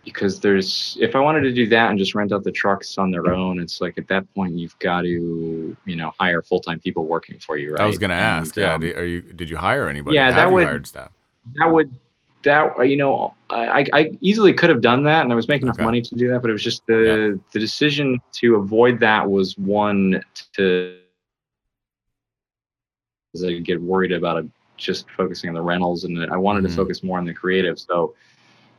[0.05, 3.11] because there's if I wanted to do that and just rent out the trucks on
[3.11, 6.79] their own, it's like at that point you've got to you know hire full time
[6.81, 7.81] people working for you, right?
[7.81, 8.57] I was going to And, ask.
[8.57, 8.75] Yeah.
[8.75, 10.15] um, Are you, did you hire anybody?
[10.17, 10.91] Yeah, Have that would-
[11.59, 11.91] that would
[12.43, 15.77] that you know I, I easily could have done that and I was making enough
[15.77, 15.85] Okay.
[15.85, 19.57] money to do that, but it was just the the decision to avoid that was
[19.59, 20.23] one
[20.55, 20.97] to
[23.41, 26.69] because I get worried about it just focusing on the rentals and I wanted Mhm.
[26.69, 27.79] to focus more on the creative.
[27.79, 28.15] So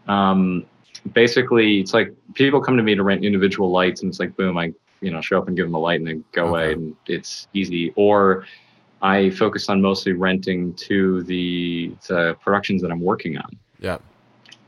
[0.07, 0.65] um
[1.13, 4.57] basically it's like people come to me to rent individual lights and it's like boom,
[4.57, 6.95] I you know show up and give them a light and they go away and
[7.07, 7.93] it's easy.
[7.95, 8.45] Or
[9.01, 13.51] I focus on mostly renting to the, the productions that I'm working on.
[13.79, 13.99] Yeah.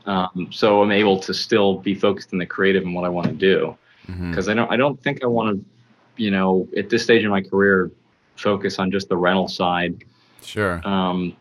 [0.06, 3.26] Um, so I'm able to still be focused in the creative and what I want
[3.26, 3.76] to do
[4.08, 4.30] Mhm.
[4.30, 7.30] because I don't I don't think I want to, you know, at this stage in
[7.30, 7.90] my career,
[8.40, 10.04] focus on just the rental side.
[10.42, 10.80] Sure.
[10.86, 11.36] Um,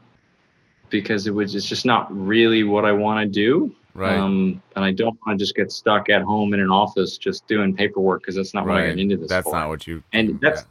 [0.89, 3.75] because it was it's just not really what I want to do.
[3.93, 4.17] Right.
[4.17, 7.47] Um, and I don't want to just get stuck at home in an office just
[7.47, 8.89] doing paperwork because that's not what I right.
[8.89, 9.55] got into this That's for.
[9.55, 10.03] not what you.
[10.13, 10.65] And that's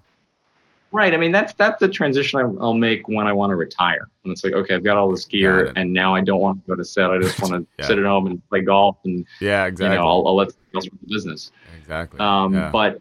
[0.93, 1.13] right.
[1.13, 4.09] I mean, that's that's the transition I- I'll make when I want to retire.
[4.25, 6.69] And it's like, okay, I've got all this gear, and now I don't want to
[6.71, 7.11] go to set.
[7.11, 7.87] I just want to Yeah.
[7.87, 9.65] sit at home and play golf, and Yeah.
[9.65, 9.97] you Exactly.
[9.99, 11.53] know, I'll, I'll let someone else run the business.
[11.81, 12.21] exactly.
[12.21, 12.71] Um, yeah.
[12.71, 13.01] But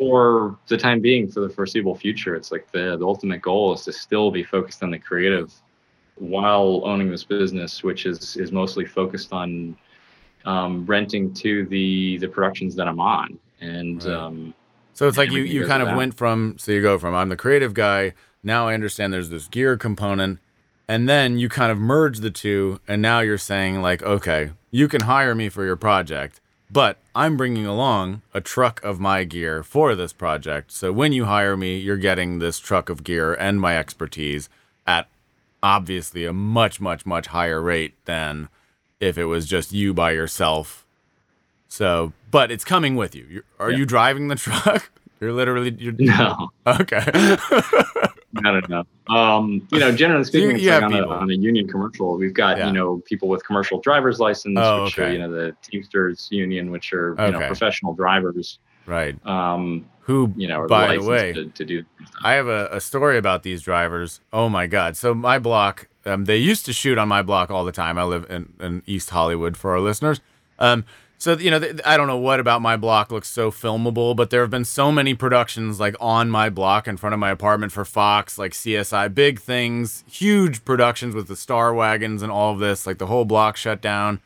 [0.00, 3.82] for the time being, for the foreseeable future, it's like the, the ultimate goal is
[3.84, 5.52] to still be focused on the creative
[6.16, 9.76] while owning this business, which is is mostly focused on
[10.46, 13.38] um, renting to the the productions that I'm on.
[13.60, 14.14] And Right.
[14.14, 14.54] um,
[14.94, 15.96] So it's like you, you kind of that.
[15.98, 19.48] went from so you go from I'm the creative guy now I understand there's this
[19.48, 20.38] gear component
[20.88, 24.88] and then you kind of merge the two and now you're saying like okay you
[24.88, 26.40] can hire me for your project
[26.72, 31.24] but I'm bringing along a truck of my gear for this project so when you
[31.24, 34.48] hire me you're getting this truck of gear and my expertise
[34.86, 35.08] at
[35.62, 38.48] obviously a much much much higher rate than
[39.00, 40.84] if it was just you by yourself
[41.72, 43.26] so, but it's coming with you.
[43.30, 43.76] You're, are Yeah.
[43.78, 44.90] you driving the truck?
[45.20, 47.02] You're literally you're no, okay.
[47.06, 48.84] I don't know.
[49.08, 52.16] Um, you know, generally So you- speaking, you like on a, on a union commercial,
[52.16, 52.68] we've got Yeah.
[52.68, 56.70] you know people with commercial driver's license, Oh, which are you know the Teamsters Union,
[56.70, 58.58] which are you know professional drivers.
[58.86, 59.14] right.
[59.26, 61.84] Um, Who you know, are by the way, to, to do.
[62.22, 64.20] I have a, a story about these drivers.
[64.32, 64.96] Oh my god.
[64.96, 67.98] So my block, um, they used to shoot on my block all the time.
[67.98, 70.20] I live in, in East Hollywood for our listeners.
[70.58, 70.84] Um,
[71.20, 74.30] so you know, th- I don't know what about my block looks so filmable, but
[74.30, 77.70] there have been so many productions like on my block in front of my apartment
[77.72, 82.58] for Fox, like CSI, big things, huge productions with the Star Waggons and all of
[82.58, 82.86] this.
[82.86, 84.20] Like the whole block shut down,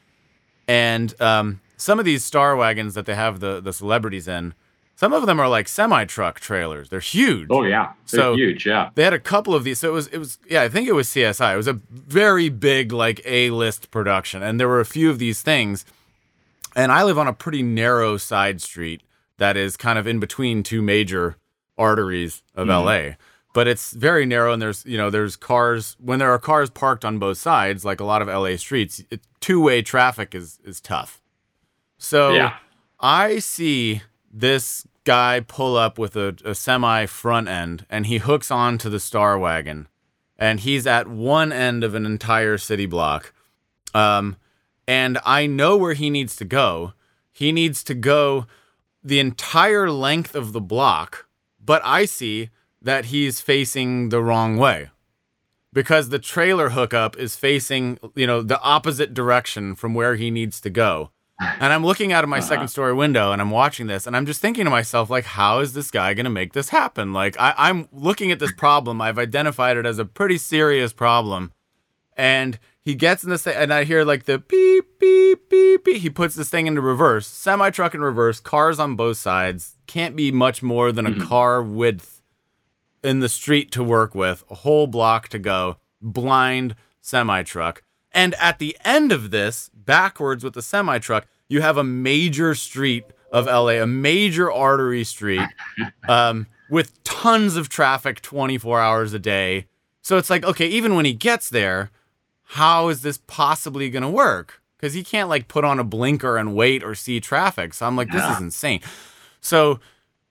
[0.66, 4.54] and um, some of these Star Waggons that they have the the celebrities in,
[4.96, 6.88] some of them are like semi truck trailers.
[6.88, 8.66] They're huge Oh yeah, they're So- huge.
[8.66, 8.90] Yeah.
[8.94, 10.92] they had a couple of these so it was it was yeah i think it
[10.92, 14.84] was csi it was a very big like a list production and there were a
[14.86, 15.84] few of these things
[16.74, 19.02] and i live on a pretty narrow side street
[19.38, 21.36] that is kind of in between two major
[21.78, 22.84] arteries of Mhm.
[23.10, 23.14] la
[23.52, 27.04] but it's very narrow and there's you know there's cars when there are cars parked
[27.04, 29.02] on both sides like a lot of la streets
[29.40, 31.20] two-way traffic is is tough
[31.98, 32.56] so Yeah.
[33.00, 34.02] I see
[34.32, 38.98] this guy pull up with a, a semi front end and he hooks onto the
[39.00, 39.88] Star Waggon
[40.38, 43.32] and he's at one end of an entire city block.
[43.94, 44.36] Um,
[44.86, 46.92] and I know where he needs to go.
[47.32, 48.46] He needs to go
[49.02, 51.26] the entire length of the block,
[51.62, 54.90] but I see that he's facing the wrong way
[55.72, 60.60] because the trailer hookup is facing, you know, the opposite direction from where he needs
[60.60, 61.10] to go.
[61.40, 62.46] And I'm looking out of my Uh-huh.
[62.46, 65.58] second story window and I'm watching this and I'm just thinking to myself, like, how
[65.58, 67.12] is this guy going to make this happen?
[67.12, 69.00] Like, I, I'm looking at this problem.
[69.00, 71.52] I've identified it as a pretty serious problem.
[72.16, 75.96] And he gets in this thing and I hear like the beep, beep, beep, beep.
[75.96, 79.76] He puts this thing into reverse, semi truck in reverse, cars on both sides.
[79.86, 81.26] Can't be much more than a Mhm.
[81.26, 82.22] car width
[83.02, 87.82] in the street to work with, a whole block to go, blind semi truck.
[88.12, 92.54] And at the end of this, backwards with the semi truck, you have a major
[92.54, 95.42] street of LA, a major artery street
[96.08, 99.66] um, with tons of traffic 24 hours a day.
[100.00, 101.90] So it's like, okay, even when he gets there,
[102.44, 104.60] how is this possibly going to work?
[104.76, 107.74] Because he can't like put on a blinker and wait or see traffic.
[107.74, 108.36] So I'm like, this Yeah.
[108.36, 108.80] is insane.
[109.40, 109.80] So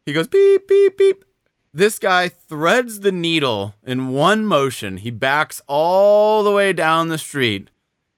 [0.05, 1.25] he goes beep, beep, beep.
[1.73, 4.97] This guy threads the needle in one motion.
[4.97, 7.71] He backs all the way down the street.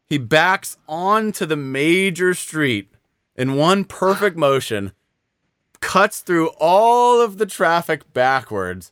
[0.07, 2.91] He backs onto the major street
[3.35, 4.91] in one perfect motion,
[5.79, 8.91] cuts through all of the traffic backwards,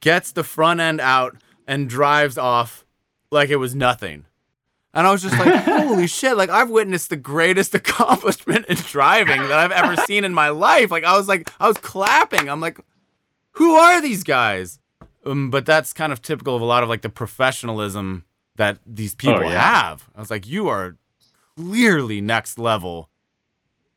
[0.00, 1.36] gets the front end out,
[1.66, 2.84] and drives off
[3.30, 4.24] like it was nothing.
[4.94, 9.40] And I was just like, holy shit, like I've witnessed the greatest accomplishment in driving
[9.42, 10.90] that I've ever seen in my life.
[10.90, 12.48] Like I was like, I was clapping.
[12.48, 12.78] I'm like,
[13.52, 14.78] who are these guys?
[15.26, 18.24] Um, but that's kind of typical of a lot of like the professionalism
[18.56, 19.60] that these people yeah.
[19.60, 20.08] have.
[20.14, 20.96] I was like, you are
[21.56, 23.10] clearly next level.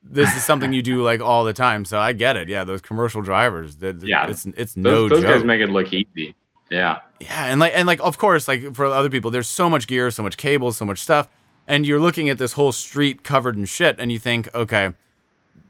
[0.02, 1.86] This is something you do like all the time.
[1.86, 2.48] So I get it.
[2.50, 3.78] Yeah, those commercial drivers.
[3.78, 4.28] that- Yeah.
[4.30, 5.36] it's it's Those, no those joke.
[5.36, 6.34] guys make it look easy.
[6.70, 7.00] Yeah.
[7.20, 10.12] Yeah, and like and like of course, like for other people, there's so much gear,
[10.12, 11.28] so much cable, so much stuff,
[11.68, 14.94] and you're looking at this whole street covered in shit, and you think, okay,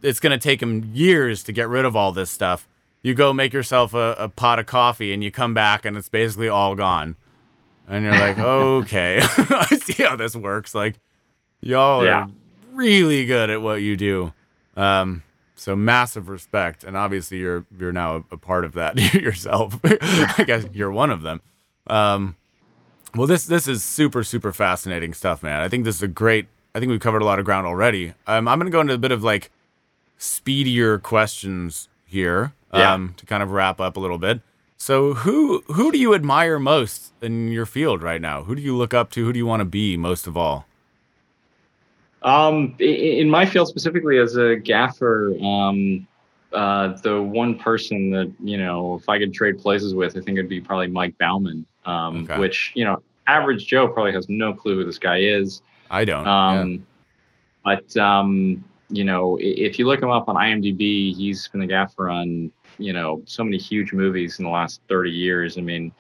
[0.02, 2.68] it's gonna take him years to get rid of all this stuff.
[3.02, 6.10] You go make yourself a, a pot of coffee, and you come back, and it's
[6.10, 7.16] basically all gone.
[7.88, 10.76] And you're like, okay, I see how this works.
[10.76, 10.96] Like,
[11.62, 12.24] y'all Yeah.
[12.26, 12.30] are
[12.74, 14.34] really good at what you do.
[14.76, 15.24] Um,
[15.60, 19.78] so massive respect, and obviously you're you're now a, part of that yourself.
[19.84, 21.42] I guess you're one of them.
[21.88, 22.36] Um,
[23.16, 25.60] Well, this this is super super fascinating stuff, man.
[25.62, 26.46] I think this is a great.
[26.76, 28.14] I think we've covered a lot of ground already.
[28.28, 29.50] Um, I'm going to go into a bit of like
[30.18, 32.94] speedier questions here Yeah.
[32.94, 34.42] um, to kind of wrap up a little bit.
[34.78, 38.44] So, who who do you admire most in your field right now?
[38.44, 39.26] Who do you look up to?
[39.26, 40.67] Who do you want to be most of all?
[42.24, 46.08] Um, in my field specifically, as a gaffer, um,
[46.52, 50.38] uh, the one person that you know, if I could trade places with, I think
[50.38, 51.66] it'd be probably Mike Bauman.
[51.86, 52.40] Um, Okay.
[52.40, 55.62] which you know, average Joe probably has no clue who this guy is.
[55.90, 56.26] I don't.
[56.26, 56.62] yeah.
[56.62, 56.88] Um,
[57.64, 62.10] But um, you know, if you look him up on IMDb, he's been the gaffer
[62.10, 65.58] on you know so many huge movies in the last 30 years.
[65.58, 65.92] I mean,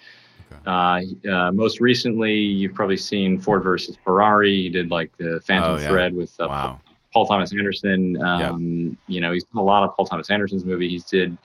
[0.66, 4.64] uh, uh, most recently, you've probably seen Ford versus Ferrari.
[4.64, 5.88] He did like the Phantom Oh, yeah.
[5.88, 6.82] Thread with uh, Wow.
[7.14, 8.22] Paul Thomas Anderson.
[8.22, 10.91] Um, You know, he's done a lot of Paul Thomas Anderson's movies.
[10.91, 11.38] He's did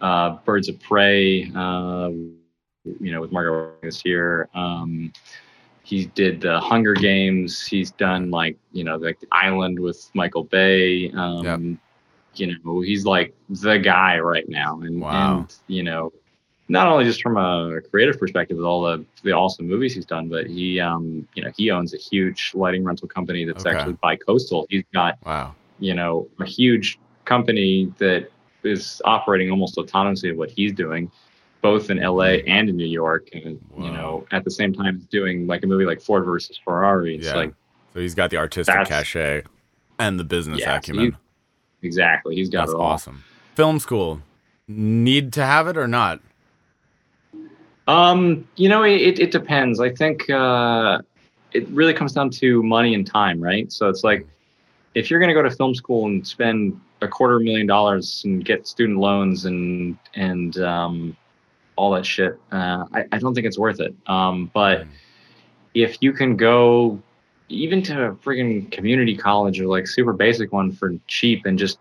[0.00, 1.50] uh, Birds of Prey.
[1.54, 2.10] Uh,
[3.00, 4.48] you know, with Margot this year.
[4.54, 5.12] Um,
[5.82, 7.66] he did the Hunger Games.
[7.66, 11.10] He's done like you know like the Island with Michael Bay.
[11.12, 11.60] Um, Yep.
[12.34, 15.38] You know, he's like the guy right now, and Wow.
[15.38, 16.12] and you know,
[16.70, 20.28] not only just from a creative perspective with all the the awesome movies he's done,
[20.28, 23.74] but he um you know he owns a huge lighting rental company that's Okay.
[23.76, 24.66] actually bi-coastal.
[24.68, 25.54] He's got Wow.
[25.78, 28.30] you know a huge company that
[28.64, 31.10] is operating almost autonomously of what he's doing
[31.60, 33.84] both in LA and in New York and Wow.
[33.84, 37.26] you know at the same time doing like a movie like Ford versus Ferrari it's
[37.26, 37.34] Yeah.
[37.36, 37.54] like
[37.94, 39.44] So he's got the artistic cachet
[39.98, 41.04] and the business Yeah, acumen.
[41.06, 41.16] you-
[41.82, 43.24] exactly he's got That's it all awesome.
[43.54, 44.20] Film school,
[44.68, 46.20] need to have it or not?
[47.88, 49.80] Um, you know, it, it depends.
[49.80, 50.98] I think uh,
[51.52, 53.72] it really comes down to money and time, right?
[53.72, 54.26] So it's like
[54.94, 58.44] if you're going to go to film school and spend a quarter million dollars and
[58.44, 61.16] get student loans and and um,
[61.76, 63.94] all that shit, uh, I, I don't think it's worth it.
[64.06, 64.86] Um, but
[65.74, 67.00] if you can go
[67.48, 71.78] even to a friggin' community college or like super basic one for cheap and just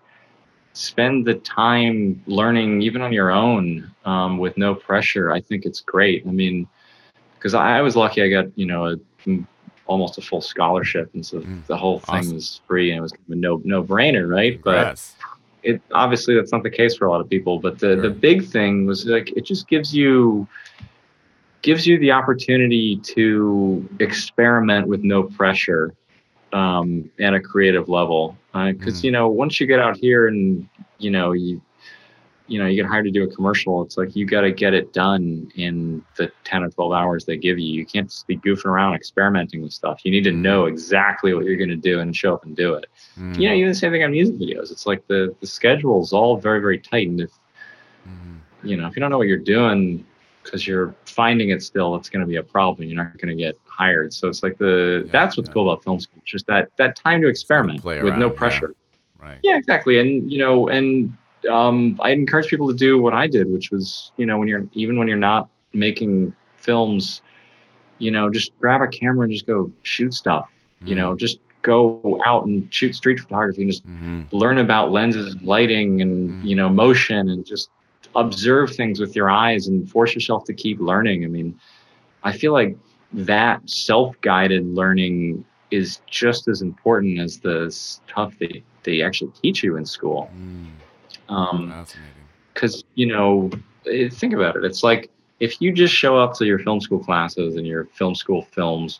[0.77, 5.31] spend the time learning even on your own um, with no pressure.
[5.31, 6.25] I think it's great.
[6.27, 6.67] I mean
[7.37, 8.97] because I, I was lucky i got you know
[9.27, 9.37] a,
[9.85, 12.33] almost a full scholarship and so Mm, the whole thing awesome.
[12.33, 14.59] was free and it was kind of a no no brainer right?
[14.63, 14.99] But
[15.63, 18.45] it obviously that's not the case for a lot of people but the the big
[18.45, 20.47] thing was like it just gives you
[21.61, 25.93] gives you the opportunity to experiment with no pressure
[26.53, 29.03] um, at a creative level because Mhm.
[29.03, 30.67] you know once you get out here and
[30.97, 31.61] you know you
[32.47, 34.73] you know you get hired to do a commercial it's like you got to get
[34.73, 38.37] it done in the 10 or 12 hours they give you you can't just be
[38.37, 41.99] goofing around experimenting with stuff you need to know exactly what you're going to do
[41.99, 42.85] and show up and do it
[43.19, 44.71] Mm, you know, even the same thing on music videos.
[44.71, 47.31] It's like the the schedule is all very very tight, and if
[48.07, 48.39] mhm.
[48.63, 50.05] you know if you don't know what you're doing
[50.47, 52.87] because you're finding it still, it's going to be a problem.
[52.89, 54.13] You're not going to get hired.
[54.13, 55.47] So it's like the Yeah, that's what's yeah.
[55.47, 56.21] cool about film school.
[56.25, 58.37] Just that that time to experiment with no around, yeah.
[58.37, 58.73] pressure.
[59.21, 59.39] Right.
[59.43, 59.57] Yeah.
[59.57, 59.99] exactly.
[59.99, 61.13] And you know, and
[61.49, 64.65] um, I encourage people to do what I did, which was you know when you're
[64.73, 67.21] even when you're not making films,
[67.99, 70.47] you know, just grab a camera and just go shoot stuff.
[70.85, 75.33] You know, just go out and shoot street photography and just hmm learn about lenses
[75.33, 76.43] and lighting and Mhm.
[76.43, 77.69] you know motion and just
[78.15, 81.23] observe things with your eyes and force yourself to keep learning.
[81.23, 81.59] I mean
[82.23, 82.75] i feel like
[83.13, 89.75] that self-guided learning is just as important as the stuff that they actually teach you
[89.77, 90.29] in school.
[90.35, 92.13] Mm, um, fascinating.
[92.53, 93.49] because you know
[93.89, 94.63] eh, think about it.
[94.65, 98.15] It's like if you just show up to your film school classes and your film
[98.15, 98.99] school films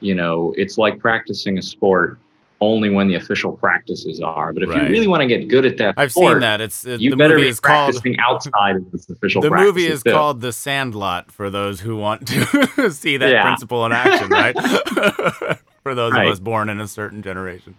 [0.00, 2.18] you know it's like practicing a sport
[2.60, 4.84] only when the official practices are but if Right.
[4.84, 6.60] you really want to get good at that I've sport, seen that.
[6.60, 9.86] It's it, you the better movie be is called outside of this official the movie
[9.86, 10.10] is too.
[10.10, 13.42] called The Sandlot for those who want to see that Yeah.
[13.42, 14.56] principle in action, right?
[15.82, 16.26] for those Right.
[16.26, 17.74] of us born in a certain generation.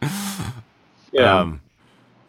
[1.12, 1.62] yeah Um,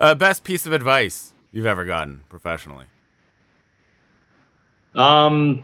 [0.00, 2.86] uh, best piece of advice you've ever gotten professionally?
[4.94, 5.62] um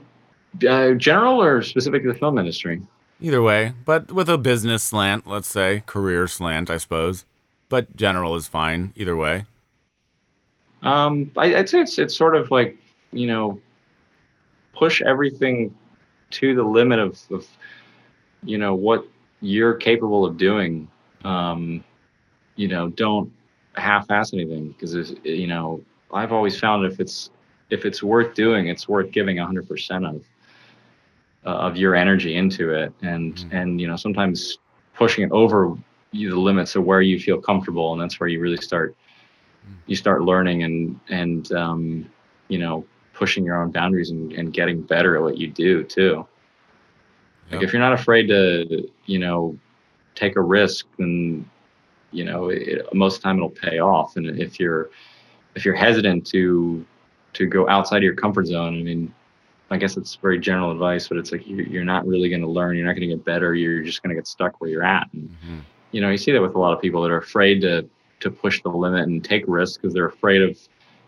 [0.68, 2.80] uh, general or specific to the film industry
[3.20, 7.24] Either way, but with a business slant, let's say, career slant, I suppose.
[7.68, 9.46] But general is fine either way.
[10.82, 12.76] Um, I, I'd say it's it's sort of like
[13.14, 13.60] you know,
[14.74, 15.74] push everything
[16.30, 17.46] to the limit of, of
[18.42, 19.06] you know what
[19.40, 20.88] you're capable of doing.
[21.24, 21.82] Um,
[22.56, 23.32] you know, don't
[23.76, 25.80] half-ass anything because you know
[26.12, 27.30] I've always found if it's
[27.70, 30.22] if it's worth doing, it's worth giving 100% of
[31.46, 33.48] uh, of your energy into it, and Mhm.
[33.52, 34.58] and you know sometimes
[34.94, 35.76] pushing it over
[36.12, 38.94] you the limits of where you feel comfortable, and that's where you really start
[39.86, 42.06] you start learning and and um,
[42.48, 42.84] you know
[43.14, 46.26] pushing your own boundaries and, and getting better at what you do too.
[47.50, 49.56] Like if you're not afraid to, you know,
[50.14, 51.44] take a risk, then
[52.12, 54.16] you know it, most of the time it'll pay off.
[54.16, 54.90] And if you're
[55.54, 56.84] if you're hesitant to
[57.34, 59.12] to go outside of your comfort zone, I mean,
[59.74, 62.48] I guess it's very general advice, but it's like you're, you're not really going to
[62.48, 62.76] learn.
[62.76, 63.54] You're not going to get better.
[63.54, 65.08] You're just going to get stuck where you're at.
[65.12, 65.58] And Mm-hmm.
[65.90, 67.88] you know, you see that with a lot of people that are afraid to
[68.20, 70.56] to push the limit and take risks because they're afraid of,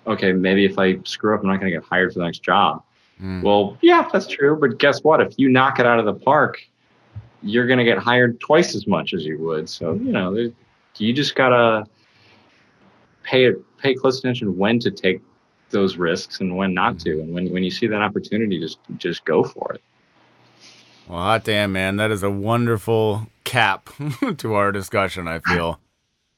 [0.06, 2.42] okay, maybe if I screw up, I'm not going to get hired for the next
[2.42, 2.82] job.
[3.22, 3.42] Mm.
[3.42, 4.56] Well, yeah, that's true.
[4.60, 5.20] But guess what?
[5.20, 6.60] If you knock it out of the park,
[7.42, 9.68] you're going to get hired twice as much as you would.
[9.70, 10.50] So, you know,
[10.98, 11.86] you just got to
[13.22, 15.20] pay pay close attention when to take
[15.70, 17.20] those risks and when not to.
[17.20, 19.82] And when, when you see that opportunity, just just go for it.
[21.08, 21.96] Well, hot damn, man.
[21.96, 23.90] That is a wonderful cap
[24.38, 25.80] to our discussion, I feel.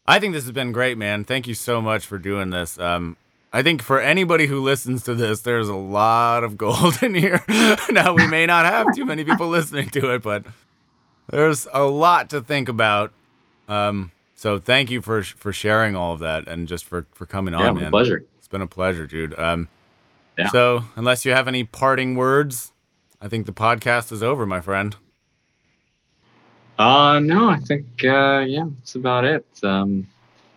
[0.06, 1.24] I think this has been great, man.
[1.24, 2.78] Thank you so much for doing this.
[2.78, 3.16] Um,
[3.52, 7.42] I think for anybody who listens to this, there's a lot of gold in here.
[7.90, 10.44] now, we may not have too many people listening to it, but
[11.30, 13.12] there's a lot to think about.
[13.68, 17.54] Um, so thank you for for sharing all of that and just for, for coming
[17.54, 17.90] on, yeah, my man.
[17.90, 18.24] pleasure.
[18.49, 19.38] It's been a pleasure, dude.
[19.38, 19.68] Um,
[20.38, 20.49] Yeah.
[20.49, 22.72] So, unless you have any parting words,
[23.20, 24.96] I think the podcast is over, my friend.
[26.78, 29.44] Uh, no, I think, uh, yeah, that's about it.
[29.62, 30.07] Um,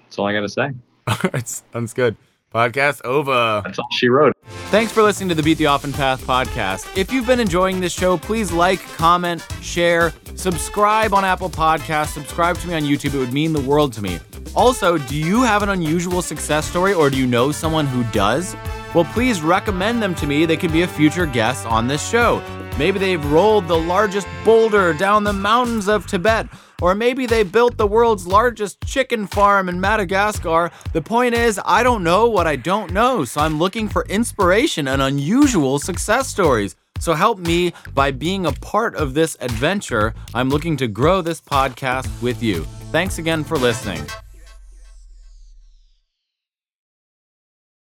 [0.05, 0.71] that's all I got to say.
[1.07, 2.15] All right, sounds good.
[2.53, 3.61] Podcast over.
[3.63, 4.33] That's all she wrote.
[4.69, 6.97] Thanks for listening to the Beat the Often Path podcast.
[6.97, 12.57] If you've been enjoying this show, please like, comment, share, subscribe on Apple Podcasts, subscribe
[12.57, 13.13] to me on YouTube.
[13.13, 14.19] It would mean the world to me.
[14.55, 18.55] Also, do you have an unusual success story or do you know someone who does?
[18.93, 20.45] Well, please recommend them to me.
[20.45, 22.41] They could be a future guest on this show.
[22.77, 26.47] Maybe they've rolled the largest boulder down the mountains of Tibet,
[26.81, 30.71] or maybe they built the world's largest chicken farm in Madagascar.
[30.93, 34.87] The point is, I don't know what I don't know, so I'm looking for inspiration
[34.87, 36.75] and unusual success stories.
[36.99, 40.13] So help me by being a part of this adventure.
[40.33, 42.63] I'm looking to grow this podcast with you.
[42.91, 44.05] Thanks again for listening.